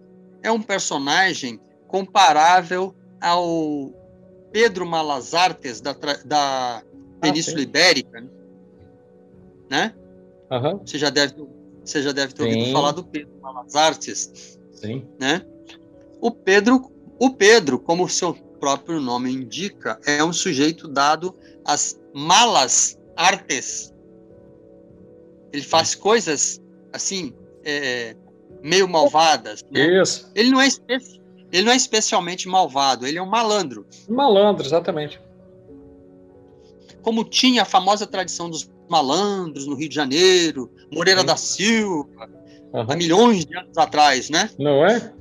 [0.43, 3.91] é um personagem comparável ao
[4.51, 5.93] Pedro Malazartes da,
[6.25, 6.83] da ah,
[7.19, 8.29] Península ah, Ibérica,
[9.69, 9.93] né?
[10.51, 10.77] Uhum.
[10.79, 11.35] Você já deve,
[11.83, 12.49] você já deve ter sim.
[12.49, 15.07] ouvido falar do Pedro Malazartes, sim.
[15.19, 15.43] né?
[16.23, 21.99] O Pedro, o Pedro, como o seu próprio nome indica, é um sujeito dado às
[22.13, 23.93] malas artes,
[25.51, 26.61] ele faz coisas
[26.93, 27.33] assim
[27.65, 28.15] é,
[28.63, 29.65] meio malvadas.
[29.69, 30.01] Né?
[30.01, 30.31] Isso.
[30.33, 30.69] Ele não é
[31.51, 33.05] ele não é especialmente malvado.
[33.05, 33.85] Ele é um malandro.
[34.07, 35.19] Malandro, exatamente.
[37.01, 42.29] Como tinha a famosa tradição dos malandros no Rio de Janeiro, Moreira da Silva,
[42.71, 42.85] uhum.
[42.87, 44.49] há milhões de anos atrás, né?
[44.57, 45.13] Não é?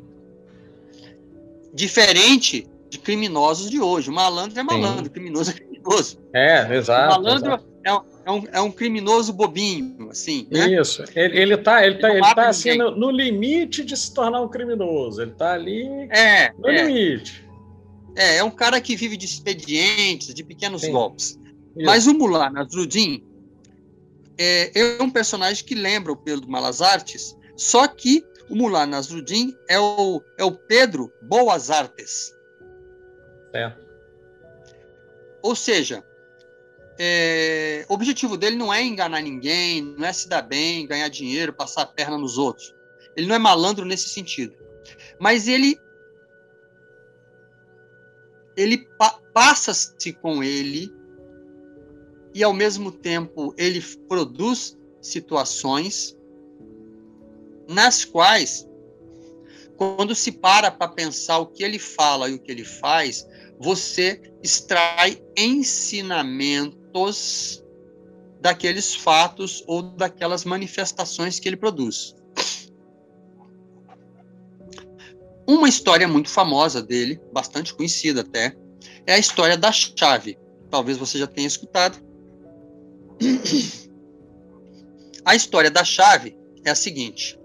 [1.72, 4.10] Diferente de criminosos de hoje.
[4.10, 5.10] O malandro é malandro, Sim.
[5.10, 6.18] criminoso é criminoso.
[6.34, 7.18] É, exato.
[7.18, 7.72] O malandro exato.
[7.84, 7.90] É,
[8.24, 10.46] é um, é um criminoso bobinho, assim.
[10.50, 10.80] Né?
[10.80, 11.02] Isso.
[11.14, 14.48] Ele, ele tá, ele tá, ele, tá assim no, no, limite de se tornar um
[14.48, 15.22] criminoso.
[15.22, 16.84] Ele tá ali é, no é.
[16.84, 17.44] limite.
[18.14, 20.92] É, é um cara que vive de expedientes, de pequenos Sim.
[20.92, 21.38] golpes.
[21.76, 21.86] Isso.
[21.86, 23.24] Mas o Mullah Nasruddin
[24.38, 28.22] é, é um personagem que lembra o Pedro Malazartes, só que
[28.52, 32.36] o Mullah Nasruddin é o, é o Pedro Boas Artes.
[33.54, 33.72] É.
[35.42, 36.04] Ou seja,
[36.98, 41.54] é, o objetivo dele não é enganar ninguém, não é se dar bem, ganhar dinheiro,
[41.54, 42.74] passar a perna nos outros.
[43.16, 44.54] Ele não é malandro nesse sentido.
[45.18, 45.80] Mas ele
[48.54, 50.94] ele pa passa-se com ele
[52.34, 56.14] e ao mesmo tempo ele produz situações
[57.68, 58.66] nas quais
[59.76, 63.26] quando se para para pensar o que ele fala e o que ele faz,
[63.58, 66.80] você extrai ensinamentos
[68.40, 72.14] daqueles fatos ou daquelas manifestações que ele produz.
[75.46, 78.56] Uma história muito famosa dele, bastante conhecida até,
[79.06, 80.38] é a história da chave.
[80.70, 81.98] Talvez você já tenha escutado.
[85.24, 87.38] A história da chave é a seguinte: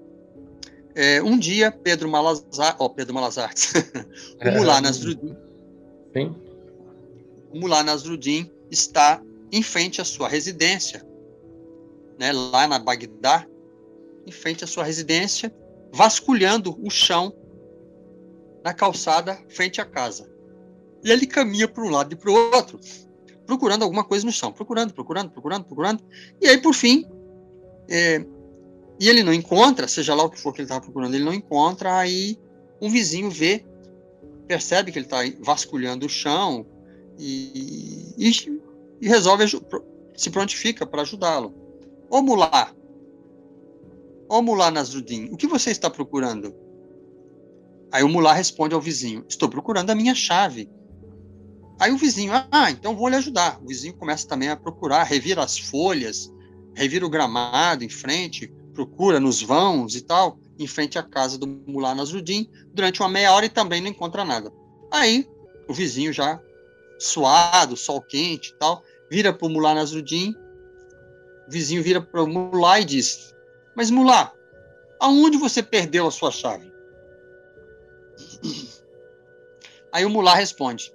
[0.98, 3.14] é, um dia Pedro Malazar, ó, oh, Pedro
[4.42, 5.38] o Mullah Nasruddin,
[6.12, 6.36] Sim.
[7.54, 9.22] O Nasruddin está
[9.52, 11.06] em frente à sua residência,
[12.20, 13.46] né, lá na Bagdá,
[14.26, 15.54] em frente à sua residência,
[15.94, 17.32] vasculhando o chão
[18.64, 20.28] na calçada frente à casa.
[21.04, 22.80] E ele caminha para um lado e para o outro,
[23.46, 26.04] procurando alguma coisa no chão, procurando, procurando, procurando, procurando.
[26.42, 27.06] E aí, por fim,
[27.88, 28.26] é,
[29.00, 31.34] e ele não encontra, seja lá o que for que ele estava procurando, ele não
[31.34, 32.38] encontra, aí
[32.82, 33.64] um vizinho vê,
[34.48, 36.66] percebe que ele está vasculhando o chão
[37.18, 38.32] e, e,
[39.02, 39.46] e resolve,
[40.16, 41.54] se prontifica para ajudá-lo.
[42.10, 42.74] Ô Mulá,
[44.30, 46.56] ô Mulá Nasruddin, o que você está procurando?
[47.92, 50.70] Aí o Mulá responde ao vizinho, estou procurando a minha chave.
[51.80, 53.60] Aí o vizinho, ah, então vou lhe ajudar.
[53.62, 56.34] O vizinho começa também a procurar, revira as folhas,
[56.74, 61.48] revira o gramado em frente, procura nos vãos e tal, em frente à casa do
[61.48, 64.54] Mulá Nasruddin, durante uma meia hora e também não encontra nada.
[64.94, 65.28] Aí
[65.68, 66.40] o vizinho já
[67.00, 70.36] suado, sol quente e tal, vira para o Mulá Nasruddin,
[71.48, 73.34] o vizinho vira para o Mulá e diz,
[73.76, 74.32] mas Mulá,
[75.00, 76.72] aonde você perdeu a sua chave?
[79.92, 80.94] Aí o Mulá responde,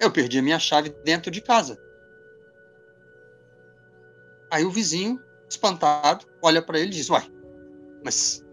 [0.00, 1.78] eu perdi a minha chave dentro de casa.
[4.50, 7.24] Aí o vizinho, espantado, olha para ele e diz: Uai,
[8.04, 8.44] mas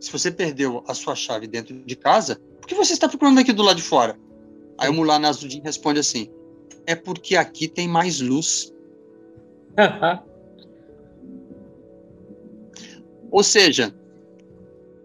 [0.00, 3.52] se você perdeu a sua chave dentro de casa, por que você está procurando aqui
[3.52, 4.18] do lado de fora?
[4.78, 6.30] Aí o Nasruddin responde assim:
[6.86, 8.72] É porque aqui tem mais luz.
[13.30, 13.94] Ou seja,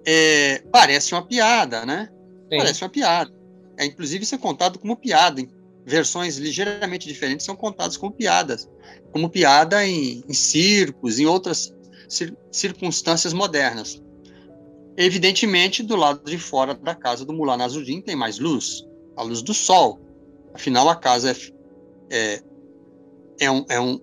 [0.06, 2.10] é, parece uma piada, né?
[2.52, 2.58] Sim.
[2.58, 3.32] Parece uma piada.
[3.78, 5.40] É, inclusive, isso é contado como piada
[5.88, 8.70] versões ligeiramente diferentes são contadas como piadas,
[9.14, 11.74] como piada em, em circos, em outras
[12.10, 14.04] cir circunstâncias modernas.
[14.98, 18.86] Evidentemente, do lado de fora da casa do Mullah Nasruddin tem mais luz,
[19.16, 20.02] a luz do sol.
[20.54, 21.36] Afinal, a casa é,
[22.10, 22.42] é,
[23.40, 24.02] é, um, é, um,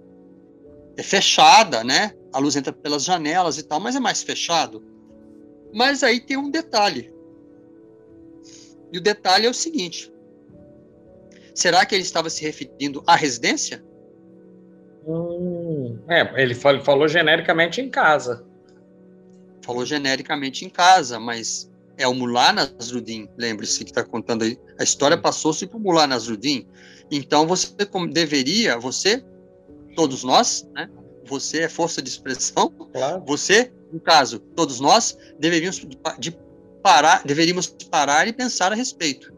[0.97, 2.14] é fechada, né?
[2.32, 4.82] A luz entra pelas janelas e tal, mas é mais fechado.
[5.74, 7.12] Mas aí tem um detalhe.
[8.91, 10.14] E o detalhe é o seguinte:
[11.55, 13.82] Será que ele estava se referindo à residência?
[15.07, 18.44] Hum, é, ele falou, falou genericamente em casa.
[19.62, 24.59] Falou genericamente em casa, mas é o Mullah Nasruddin, lembre-se que está contando aí.
[24.78, 26.66] A história passou-se para o Mullah Nasruddin.
[27.11, 27.68] Então você
[28.11, 29.24] deveria, você,
[29.94, 30.88] todos nós, né?
[31.26, 32.68] Você é força de expressão.
[32.92, 33.22] Claro.
[33.26, 35.86] Você, no caso, todos nós deveríamos
[36.18, 36.36] de
[36.82, 39.32] parar, deveríamos parar e pensar a respeito.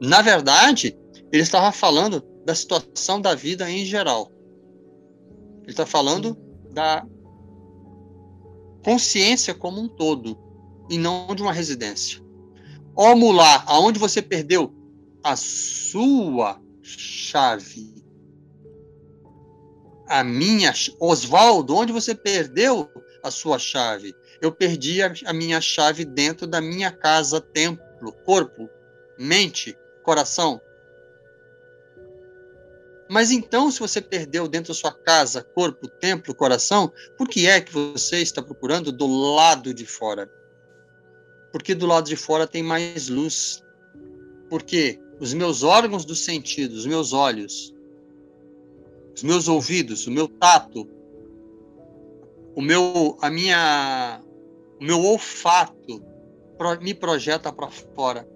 [0.00, 0.98] Na verdade,
[1.32, 4.30] ele estava falando da situação da vida em geral.
[5.62, 6.36] Ele está falando
[6.72, 7.06] da
[8.84, 10.38] consciência como um todo
[10.88, 12.20] e não de uma residência.
[12.96, 14.74] Ó mulá, aonde você perdeu
[15.22, 17.94] a sua chave?
[20.08, 22.90] A minha, Oswaldo, onde você perdeu
[23.22, 24.12] a sua chave?
[24.42, 28.68] Eu perdi a, a minha chave dentro da minha casa, templo, corpo,
[29.16, 30.60] mente, coração.
[33.10, 37.60] Mas então, se você perdeu dentro da sua casa, corpo, templo, coração, por que é
[37.60, 39.04] que você está procurando do
[39.34, 40.30] lado de fora?
[41.50, 43.64] Porque do lado de fora tem mais luz.
[44.48, 47.74] Porque os meus órgãos dos sentidos, os meus olhos,
[49.12, 50.88] os meus ouvidos, o meu tato,
[52.54, 54.22] o meu, a minha,
[54.80, 56.00] o meu olfato
[56.80, 58.28] me projeta para fora.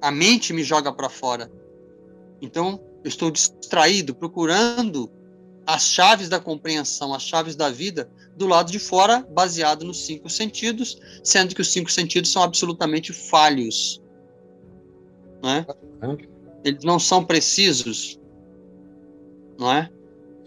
[0.00, 1.52] A mente me joga para fora.
[2.40, 5.08] Então, eu estou distraído, procurando
[5.64, 10.28] as chaves da compreensão, as chaves da vida do lado de fora, baseado nos cinco
[10.28, 14.02] sentidos, sendo que os cinco sentidos são absolutamente falhos.
[15.40, 15.66] Não é?
[16.64, 18.18] Eles não são precisos,
[19.56, 19.88] não é?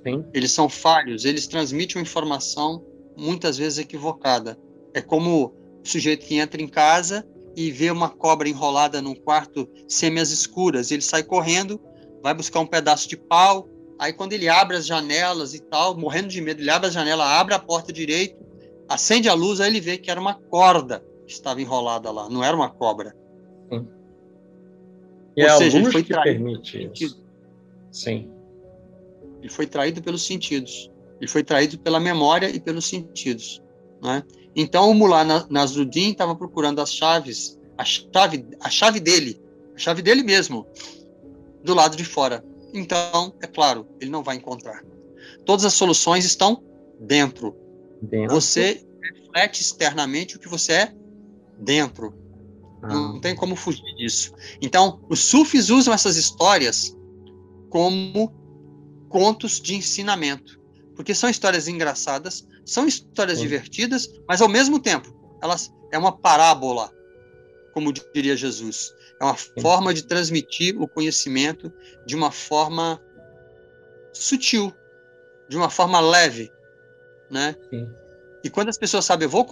[0.05, 0.25] Sim.
[0.33, 2.83] Eles são falhos, eles transmitem uma informação
[3.15, 4.59] muitas vezes equivocada.
[4.93, 9.65] É como o sujeito que entra em casa e vê uma cobra enrolada num quarto
[9.87, 11.79] semi escuras, ele sai correndo
[12.21, 13.67] vai buscar um pedaço de pau.
[13.97, 17.25] Aí, quando ele abre as janelas e tal, morrendo de medo, ele abre a janela,
[17.25, 18.37] abre a porta direito,
[18.87, 22.43] acende a luz, aí ele vê que era uma corda que estava enrolada lá, não
[22.43, 23.15] era uma cobra.
[23.69, 23.87] Sim.
[25.35, 27.23] E Ou é seja, a luz ele foi que permite isso.
[27.91, 28.31] Sim.
[29.41, 30.89] Ele foi traído pelos sentidos.
[31.19, 33.61] Ele foi traído pela memória e pelos sentidos.
[34.01, 34.23] Né?
[34.55, 39.41] Então, o Mullah Nasruddin estava procurando as chaves, a chave, a chave dele,
[39.75, 40.65] a chave dele mesmo,
[41.63, 42.43] do lado de fora.
[42.73, 44.83] Então, é claro, ele não vai encontrar.
[45.45, 46.63] Todas as soluções estão
[46.99, 47.55] dentro.
[48.01, 48.33] dentro.
[48.33, 50.93] Você reflete externamente o que você é
[51.57, 52.13] dentro.
[52.81, 52.87] Ah.
[52.87, 54.33] Não tem como fugir disso.
[54.61, 56.95] Então, os sufis usam essas histórias
[57.69, 58.33] como
[59.09, 60.59] contos de ensinamento,
[60.95, 66.91] porque são histórias engraçadas, São histórias divertidas, mas ao mesmo tempo, elas é uma parábola,
[67.79, 68.93] como diria Jesus.
[69.19, 71.71] É uma forma de transmitir o conhecimento
[72.05, 73.01] de uma forma
[74.11, 74.73] sutil,
[75.47, 76.51] de uma forma leve,
[77.31, 77.55] né?
[77.69, 77.89] Sim.
[78.43, 79.45] E quando as pessoas sabem, eu vou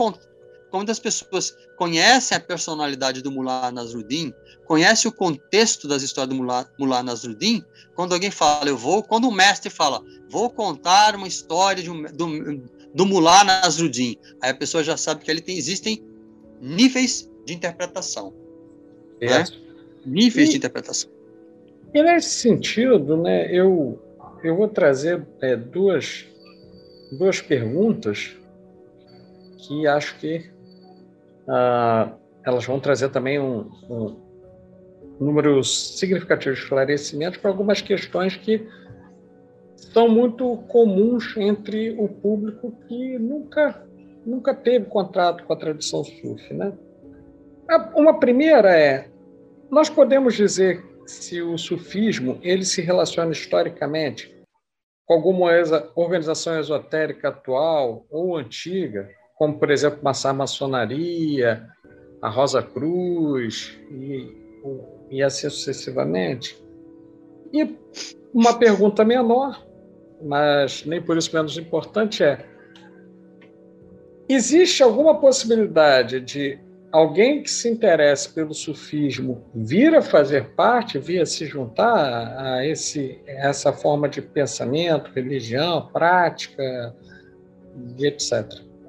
[0.69, 4.33] quando as pessoas conhecem a personalidade do Mullah Nasruddin,
[4.65, 7.63] conhecem o contexto das histórias do Mullah, Mullah Nasruddin,
[7.95, 12.03] quando alguém fala, eu vou, quando o mestre fala, vou contar uma história de um,
[12.03, 16.03] do, do Mullah Nasruddin, aí a pessoa já sabe que ali tem, existem
[16.59, 18.33] níveis de interpretação.
[19.21, 19.45] Né?
[20.05, 21.09] Níveis e, de interpretação.
[21.93, 23.97] E nesse sentido, né, eu,
[24.43, 26.27] eu vou trazer é, duas,
[27.17, 28.35] duas perguntas
[29.59, 30.49] que acho que
[31.47, 34.17] uh, elas vão trazer também um, um
[35.19, 38.67] número significativo de esclarecimentos para algumas questões que
[39.77, 43.87] são muito comuns entre o público que nunca
[44.25, 46.73] nunca teve contato com a tradição sufi, né?
[47.95, 49.09] Uma primeira é
[49.69, 54.33] nós podemos dizer se o sufismo ele se relaciona historicamente
[55.05, 55.51] com alguma
[55.95, 61.65] organização esotérica atual ou antiga, como, por exemplo, a maçonaria,
[62.21, 64.35] a Rosa Cruz e,
[65.09, 66.61] e assim sucessivamente.
[67.53, 67.77] E
[68.33, 69.65] uma pergunta menor,
[70.21, 72.45] mas nem por isso menos importante, é:
[74.27, 76.59] existe alguma possibilidade de
[76.91, 82.65] alguém que se interesse pelo sufismo vir a fazer parte, vir a se juntar a
[82.65, 86.95] esse, essa forma de pensamento, religião, prática
[87.97, 88.45] e etc.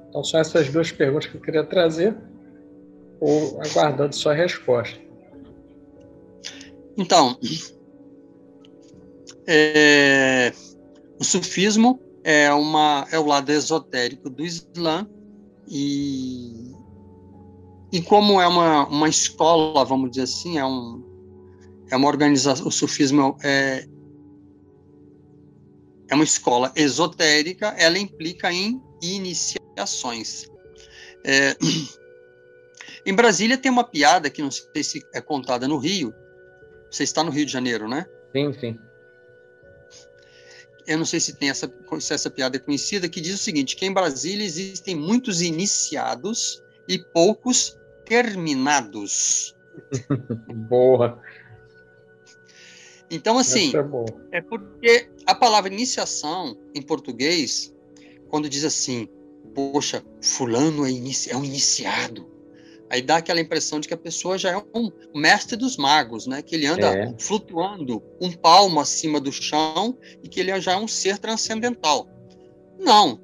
[0.09, 2.15] Então, são essas duas perguntas que eu queria trazer,
[3.19, 4.97] ou aguardando sua resposta.
[6.97, 7.37] Então,
[9.45, 10.51] é,
[11.19, 15.07] o sufismo é, uma, é o lado esotérico do Islã
[15.67, 16.68] e,
[17.91, 21.03] e como é uma, uma escola, vamos dizer assim, é, um,
[21.89, 23.87] é uma organização, o sufismo é,
[26.07, 30.47] é uma escola esotérica, ela implica em iniciações.
[31.25, 31.57] É,
[33.05, 36.13] em Brasília tem uma piada que não sei se é contada no Rio.
[36.91, 38.05] Você está no Rio de Janeiro, né?
[38.35, 38.79] Sim, sim.
[40.85, 43.75] Eu não sei se tem essa, se essa piada é conhecida, que diz o seguinte:
[43.75, 47.78] que em Brasília existem muitos iniciados e poucos
[48.09, 49.55] terminados.
[50.67, 51.21] Boa.
[53.09, 53.71] Então, assim,
[54.31, 57.73] é, é, porque a palavra iniciação, em português,
[58.27, 59.07] quando diz assim,
[59.55, 62.29] poxa, fulano é, inici é um iniciado,
[62.89, 66.41] aí dá aquela impressão de que a pessoa já é um mestre dos magos, né?
[66.41, 67.15] Que ele anda é.
[67.19, 72.07] flutuando um palmo acima do chão e que ele já é um ser transcendental.
[72.79, 73.19] Não,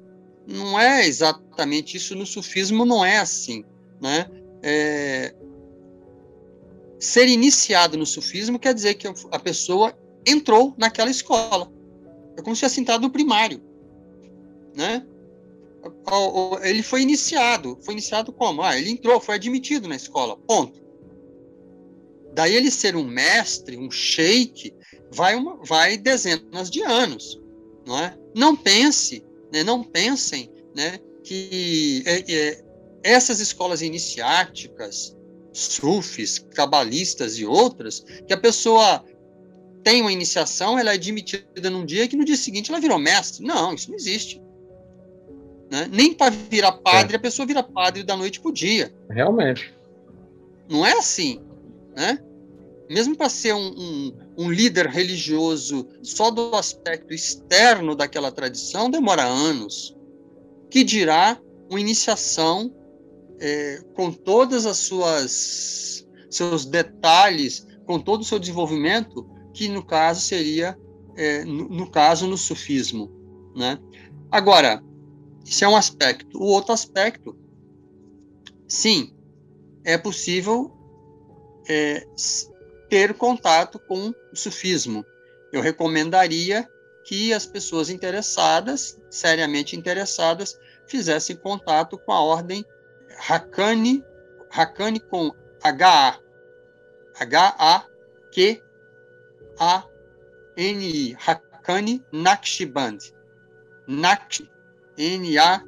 [0.46, 2.14] não é exatamente isso.
[2.16, 3.64] No sufismo não é assim,
[4.00, 4.28] né?
[4.68, 5.32] É,
[6.98, 9.96] ser iniciado no sufismo quer dizer que a pessoa
[10.26, 11.70] entrou naquela escola.
[12.36, 13.62] É como se tivesse entrado no primário.
[14.74, 15.06] Né?
[16.62, 17.78] Ele foi iniciado.
[17.82, 18.60] Foi iniciado como?
[18.60, 20.36] Ah, ele entrou, foi admitido na escola.
[20.36, 20.84] Ponto.
[22.34, 24.74] Daí ele ser um mestre, um sheik,
[25.12, 27.40] vai, uma, vai dezenas de anos.
[27.86, 28.18] Não, é?
[28.34, 32.64] não pense, né, não pensem né, que é, é,
[33.06, 35.16] essas escolas iniciáticas,
[35.52, 39.04] sufis, cabalistas e outras, que a pessoa
[39.84, 43.46] tem uma iniciação, ela é admitida num dia que no dia seguinte ela virou mestre.
[43.46, 44.42] Não, isso não existe.
[45.70, 45.88] Né?
[45.90, 47.16] Nem para virar padre, é.
[47.16, 48.92] a pessoa vira padre da noite para o dia.
[49.08, 49.72] Realmente.
[50.68, 51.40] Não é assim.
[51.96, 52.18] Né?
[52.90, 59.22] Mesmo para ser um, um, um, líder religioso só do aspecto externo daquela tradição, demora
[59.22, 59.96] anos.
[60.68, 61.40] Que dirá
[61.70, 62.72] uma iniciação
[63.40, 70.20] é, com todas as suas seus detalhes, com todo o seu desenvolvimento, que no caso
[70.20, 70.78] seria,
[71.16, 73.10] é, no, no, caso, no sufismo.
[73.54, 73.78] Né?
[74.30, 74.82] Agora,
[75.44, 76.38] isso é um aspecto.
[76.38, 77.36] O outro aspecto,
[78.68, 79.14] sim,
[79.84, 80.72] é possível
[81.68, 82.06] é,
[82.90, 85.04] ter contato com o sufismo.
[85.52, 86.68] Eu recomendaria
[87.06, 90.58] que as pessoas interessadas, seriamente interessadas,
[90.88, 92.64] fizessem contato com a ordem
[93.18, 94.04] Hakani,
[94.50, 96.18] Hakani com H-A,
[97.18, 97.86] H-A-Q-A-N-I,
[101.18, 102.98] Hakani Naqshband,
[103.88, 104.42] Naksh,
[104.98, 105.62] N-A-S-H,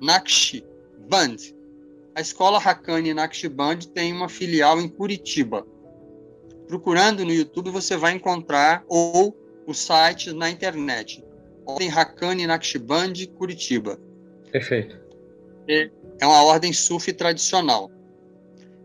[0.00, 1.54] Naqshband.
[2.14, 5.66] A escola Hakani Naqshband tem uma filial em Curitiba.
[6.66, 9.34] Procurando no YouTube você vai encontrar ou
[9.66, 11.24] os sites na internet
[11.68, 14.00] Ordem Hakani Naqshband, Curitiba.
[14.50, 15.07] Perfeito.
[15.68, 15.90] É,
[16.22, 17.90] uma ordem sufi tradicional.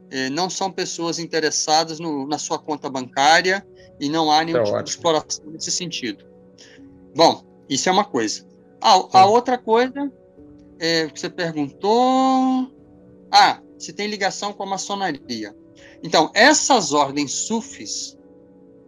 [0.10, 3.66] É, não são pessoas interessadas no, na sua conta bancária
[4.00, 4.84] e não há nenhum é tipo ótimo.
[4.84, 6.26] de exploração nesse sentido.
[7.16, 8.46] Bom, isso é uma coisa.
[8.82, 10.12] A, a outra coisa
[10.80, 12.70] é, que você perguntou.
[13.32, 15.56] Ah, se tem ligação com a maçonaria.
[16.04, 18.18] Então, essas ordens sufis,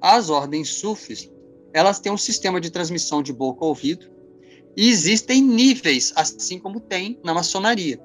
[0.01, 1.31] as ordens sufis,
[1.73, 4.14] elas têm um sistema de transmissão de boca a ouvido
[4.75, 7.99] e existem níveis, assim como tem na maçonaria.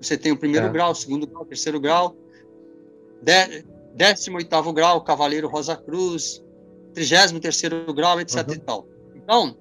[0.00, 0.70] Você tem o primeiro é.
[0.70, 2.16] grau, o segundo grau, o terceiro grau,
[3.94, 6.42] décimo oitavo grau, Cavaleiro Rosa Cruz,
[6.94, 8.46] trigésimo terceiro grau, etc.
[8.46, 8.54] Uhum.
[8.54, 8.88] E tal.
[9.14, 9.56] Então,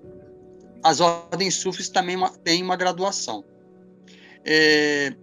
[0.83, 3.43] as ordens sufis também têm uma graduação.
[4.43, 5.13] É,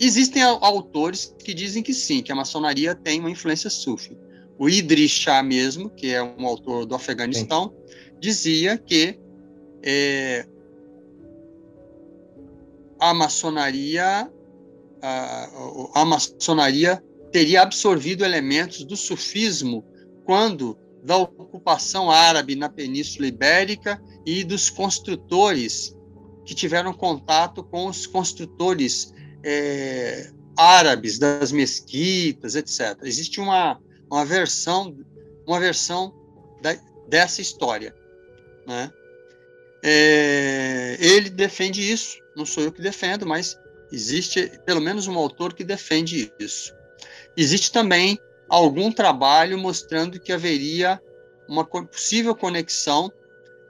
[0.00, 4.16] existem autores que dizem que sim, que a maçonaria tem uma influência sufi.
[4.58, 7.94] O Idris Shah mesmo, que é um autor do Afeganistão, sim.
[8.20, 9.18] dizia que
[9.84, 10.46] é,
[12.98, 14.30] a maçonaria
[15.02, 15.50] a,
[15.94, 19.84] a maçonaria teria absorvido elementos do sufismo
[20.24, 25.94] quando da ocupação árabe na Península Ibérica e dos construtores
[26.46, 29.12] que tiveram contato com os construtores
[29.42, 32.98] é, árabes das mesquitas, etc.
[33.02, 33.78] Existe uma,
[34.10, 34.96] uma versão
[35.46, 36.14] uma versão
[36.62, 36.74] da,
[37.06, 37.94] dessa história,
[38.66, 38.90] né?
[39.86, 43.60] É, ele defende isso, não sou eu que defendo, mas
[43.92, 46.74] existe pelo menos um autor que defende isso.
[47.36, 48.18] Existe também
[48.48, 50.98] algum trabalho mostrando que haveria
[51.46, 53.12] uma possível conexão,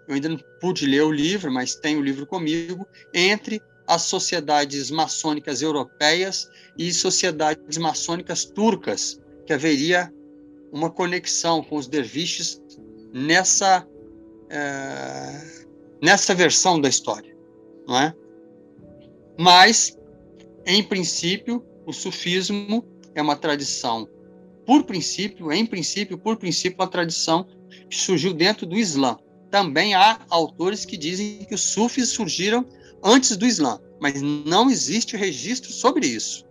[0.06, 4.92] eu ainda não pude ler o livro, mas tenho o livro comigo, entre as sociedades
[4.92, 6.48] maçônicas europeias
[6.78, 10.12] e sociedades maçônicas turcas, que haveria
[10.72, 12.62] uma conexão com os derviches
[13.12, 13.86] nessa,
[14.48, 15.53] é,
[16.04, 17.34] nessa versão da história,
[17.88, 18.14] não é?
[19.38, 19.98] Mas,
[20.66, 22.84] em princípio, o sufismo
[23.14, 24.06] é uma tradição
[24.66, 27.46] por princípio, em princípio, por princípio, uma tradição
[27.88, 29.16] que surgiu dentro do Islã.
[29.50, 32.66] Também há autores que dizem que os sufis surgiram
[33.02, 36.44] antes do Islã, mas não existe registro sobre isso.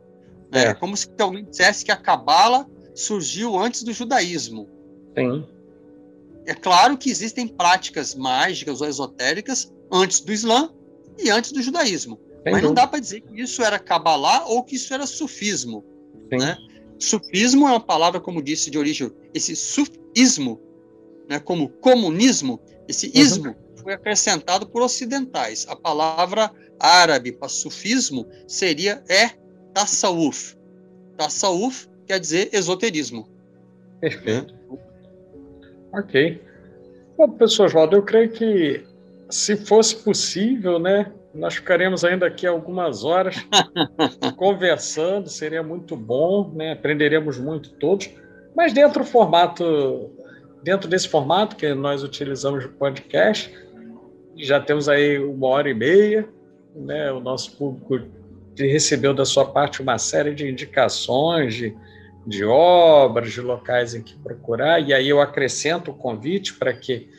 [0.51, 4.67] É, é como se alguém dissesse que a Cabala surgiu antes do judaísmo.
[5.15, 5.45] Sim.
[6.45, 10.69] É claro que existem práticas mágicas ou esotéricas antes do Islã
[11.17, 12.19] e antes do judaísmo.
[12.45, 15.83] Mas não dá para dizer que isso era Kabbalah ou que isso era sufismo.
[16.29, 16.39] Sim.
[16.39, 16.57] Né?
[16.99, 19.11] Sufismo é uma palavra, como disse, de origem.
[19.33, 20.59] Esse sufismo,
[21.29, 23.21] né, como comunismo, esse uhum.
[23.21, 25.65] ismo foi acrescentado por ocidentais.
[25.69, 29.31] A palavra árabe para sufismo seria é
[29.73, 30.55] tasawuf.
[31.17, 33.27] Tasawuf quer dizer esoterismo.
[34.01, 34.53] Perfeito.
[35.93, 36.41] Ok.
[37.17, 38.83] Bom, professor Oswaldo, eu creio que
[39.29, 43.35] se fosse possível, né, nós ficaremos ainda aqui algumas horas
[44.37, 46.73] conversando, seria muito bom, né?
[46.73, 48.09] aprenderemos muito todos,
[48.55, 50.11] mas dentro do formato,
[50.61, 53.51] dentro desse formato que nós utilizamos no podcast,
[54.37, 56.29] já temos aí uma hora e meia,
[56.75, 57.11] né?
[57.11, 58.07] o nosso público
[58.55, 61.75] recebeu da sua parte uma série de indicações de,
[62.25, 67.09] de obras, de locais em que procurar, e aí eu acrescento o convite para que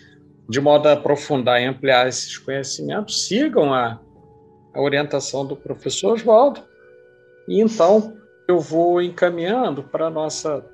[0.49, 3.99] de modo a aprofundar e ampliar esses conhecimentos, sigam a,
[4.75, 6.61] a orientação do professor Oswaldo.
[7.49, 8.17] E então
[8.47, 10.65] eu vou encaminhando para a nossa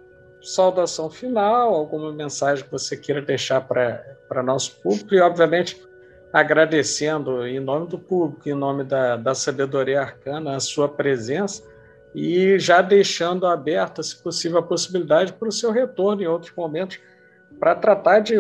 [0.43, 5.81] saudação final, alguma mensagem que você queira deixar para nosso público e, obviamente,
[6.33, 11.63] agradecendo em nome do público, em nome da, da sabedoria arcana, a sua presença
[12.15, 16.99] e já deixando aberta, se possível, a possibilidade para o seu retorno em outros momentos
[17.59, 18.35] para tratar de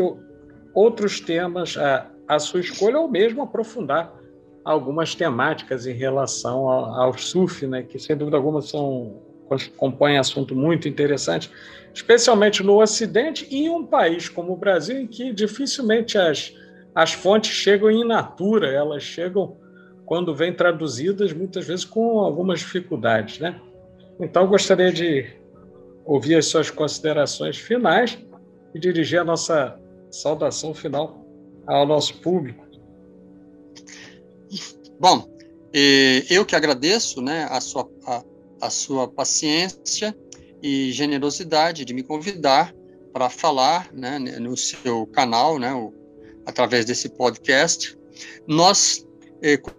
[0.75, 1.77] outros temas
[2.29, 4.13] à sua escolha ou mesmo aprofundar
[4.65, 9.21] algumas temáticas em relação ao, ao surf, né, que sem dúvida alguma são
[9.77, 11.51] compõem assunto muito interessante,
[11.93, 16.55] especialmente no Ocidente e em um país como o Brasil, em que dificilmente as,
[16.95, 19.57] as fontes chegam em natura, elas chegam
[20.11, 23.39] quando vêm traduzidas, muitas vezes com algumas dificuldades.
[23.39, 23.61] Né?
[24.19, 25.31] Então, gostaria de
[26.05, 28.19] ouvir as suas considerações finais
[28.75, 29.79] e dirigir a nossa
[30.11, 31.25] saudação final
[31.65, 32.67] ao nosso público.
[34.99, 35.29] Bom,
[36.29, 38.25] eu que agradeço né, a, sua, a,
[38.63, 40.13] a sua paciência
[40.61, 42.75] e generosidade de me convidar
[43.13, 45.71] para falar né, no seu canal, né,
[46.45, 47.97] através desse podcast.
[48.49, 49.07] Nós,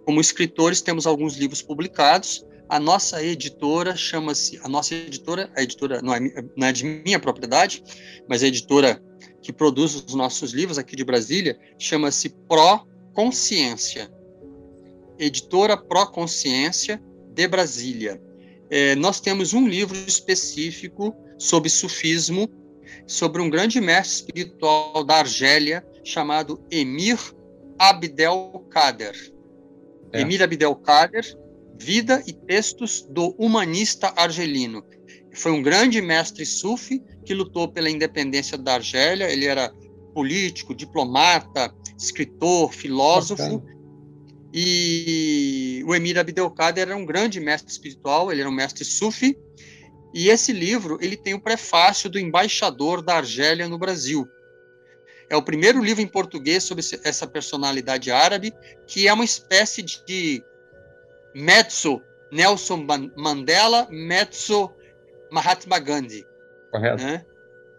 [0.04, 2.44] como escritores, temos alguns livros publicados.
[2.68, 6.20] A nossa editora chama-se, a nossa editora, a editora não é,
[6.56, 7.82] não é de minha propriedade,
[8.28, 9.02] mas a editora
[9.42, 14.10] que produz os nossos livros aqui de Brasília, chama-se Pro Consciência.
[15.18, 17.02] Editora Pro Consciência
[17.34, 18.22] de Brasília.
[18.70, 22.48] É, nós temos um livro específico sobre sufismo,
[23.06, 27.18] sobre um grande mestre espiritual da Argélia, chamado Emir
[27.78, 29.14] Abdel Kader.
[30.12, 30.20] É.
[30.20, 31.24] Emir Abdel Kader,
[31.78, 34.84] Vida e Textos do Humanista Argelino.
[35.34, 39.30] Foi um grande mestre sufi que lutou pela independência da Argélia.
[39.30, 39.72] Ele era
[40.14, 43.62] político, diplomata, escritor, filósofo.
[44.52, 49.36] E o Emir Abdelkader era um grande mestre espiritual, ele era um mestre sufi.
[50.12, 54.26] E esse livro, ele tem o prefácio do embaixador da Argélia no Brasil.
[55.32, 58.52] É o primeiro livro em português sobre essa personalidade árabe,
[58.86, 60.44] que é uma espécie de
[61.34, 62.86] mezzo Nelson
[63.16, 64.70] Mandela, mezzo
[65.30, 66.26] Mahatma Gandhi.
[66.70, 67.02] Correto.
[67.02, 67.24] Né?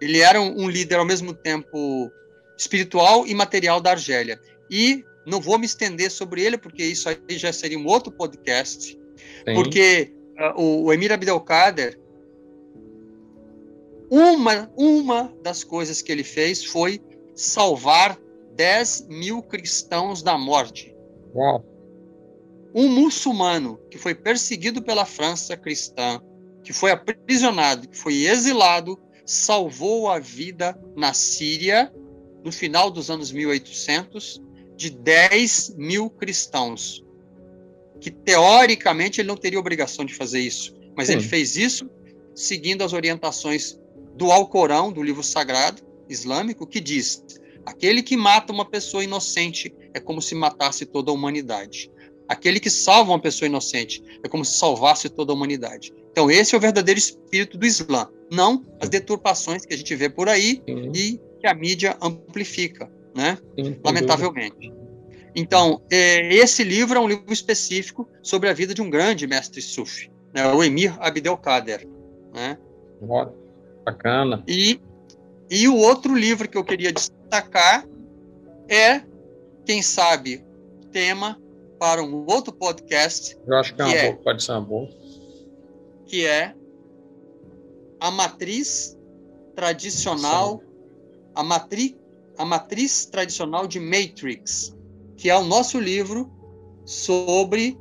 [0.01, 2.11] Ele era um, um, líder ao mesmo tempo
[2.57, 4.41] espiritual e material da Argélia.
[4.67, 8.97] E não vou me estender sobre ele, porque isso aí já seria um outro podcast.
[8.97, 9.53] Sim.
[9.53, 11.99] Porque uh, o, o Emir Abdelkader,
[14.09, 16.99] uma, uma das coisas que ele fez foi
[17.35, 18.17] salvar
[18.55, 20.95] 10 mil cristãos da morte.
[21.33, 21.65] Uau.
[22.73, 26.21] Um muçulmano que foi perseguido pela França cristã,
[26.63, 31.93] que foi aprisionado, que foi exilado, salvou a vida na Síria,
[32.43, 34.41] no final dos anos 1800,
[34.75, 37.03] de 10 mil cristãos.
[37.99, 41.13] Que teoricamente ele não teria obrigação de fazer isso, mas Sim.
[41.13, 41.89] ele fez isso
[42.35, 43.79] seguindo as orientações
[44.15, 47.23] do Alcorão, do livro sagrado islâmico, que diz:
[47.65, 51.91] aquele que mata uma pessoa inocente é como se matasse toda a humanidade.
[52.27, 55.93] Aquele que salva uma pessoa inocente é como se salvasse toda a humanidade.
[56.11, 60.09] Então, esse é o verdadeiro espírito do Islã, não as deturpações que a gente vê
[60.09, 60.91] por aí Sim.
[60.95, 63.37] e que a mídia amplifica, né?
[63.59, 64.71] Sim, Lamentavelmente.
[65.35, 69.61] Então, é, esse livro é um livro específico sobre a vida de um grande mestre
[69.61, 70.45] sufi, né?
[70.53, 71.87] o Emir Abdelkader,
[72.33, 72.57] né?
[73.83, 74.43] Bacana.
[74.47, 74.79] E,
[75.49, 77.87] e o outro livro que eu queria destacar
[78.67, 79.03] é,
[79.65, 80.43] quem sabe,
[80.91, 81.39] tema
[81.79, 83.37] para um outro podcast.
[83.45, 85.03] Eu acho que, é que é, boa, pode ser uma boa
[86.05, 86.53] que é
[87.99, 88.95] a matriz
[89.55, 90.61] tradicional,
[91.33, 91.95] a matriz,
[92.37, 94.75] a matriz tradicional de Matrix,
[95.17, 96.31] que é o nosso livro
[96.85, 97.79] sobre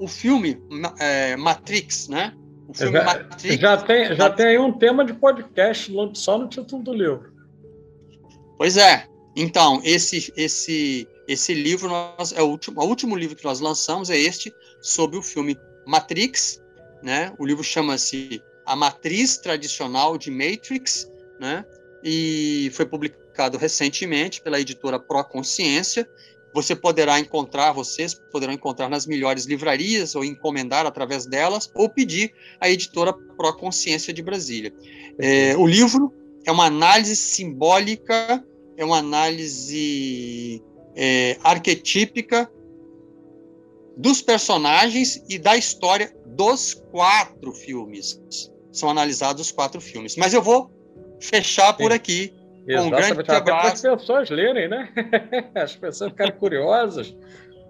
[0.00, 0.60] o filme
[0.98, 2.36] é, Matrix, né?
[2.74, 3.60] O filme já, Matrix.
[3.60, 7.32] Já tem, já tem aí um tema de podcast só no título do livro.
[8.58, 9.06] Pois é.
[9.36, 14.10] Então, esse, esse, esse livro nós, é o último, o último livro que nós lançamos
[14.10, 15.56] é este sobre o filme
[15.86, 16.60] Matrix,
[17.02, 17.32] né?
[17.38, 21.10] O livro chama-se A Matriz Tradicional de Matrix,
[21.40, 21.64] né?
[22.02, 26.08] E foi publicado recentemente pela editora Proconsciência.
[26.54, 32.32] Você poderá encontrar, vocês poderão encontrar nas melhores livrarias ou encomendar através delas ou pedir
[32.60, 34.72] à editora Proconsciência de Brasília.
[35.18, 36.12] É, o livro
[36.46, 38.44] é uma análise simbólica,
[38.76, 40.62] é uma análise
[40.94, 42.48] é, arquetípica
[43.96, 48.20] dos personagens e da história dos quatro filmes.
[48.72, 50.16] São analisados os quatro filmes.
[50.16, 50.70] Mas eu vou
[51.20, 52.32] fechar por aqui.
[52.66, 53.44] Com um grande abraço.
[53.44, 54.88] para as pessoas lerem, né?
[55.54, 57.14] As pessoas ficarem curiosas.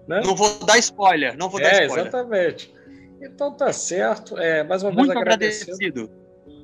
[0.07, 0.21] Né?
[0.23, 2.07] Não vou dar spoiler, não vou dar é, spoiler.
[2.07, 2.73] Exatamente.
[3.21, 4.37] Então tá certo.
[4.37, 6.09] É, mais uma Muito vez agradecido.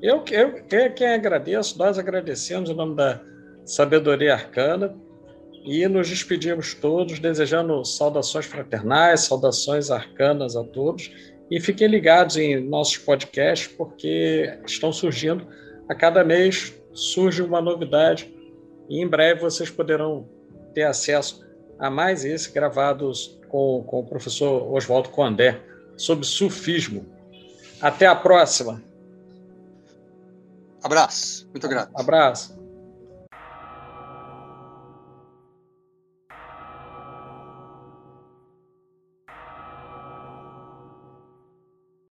[0.02, 3.20] Eu, eu quem, quem agradeço, nós agradecemos em nome da
[3.66, 4.96] Sabedoria Arcana
[5.64, 11.12] e nos despedimos todos, desejando saudações fraternais, saudações arcanas a todos.
[11.50, 15.46] E fiquem ligados em nossos podcasts, porque estão surgindo
[15.90, 18.34] a cada mês surge uma novidade
[18.90, 20.28] e em breve vocês poderão
[20.74, 21.46] ter acesso
[21.80, 25.62] a mais esse gravados com, com o professor Oswaldo Condé
[25.98, 27.06] sobre sufismo.
[27.82, 28.82] Até a próxima.
[30.84, 31.48] Abraço.
[31.52, 31.92] Muito grato.
[31.96, 32.61] Abraço.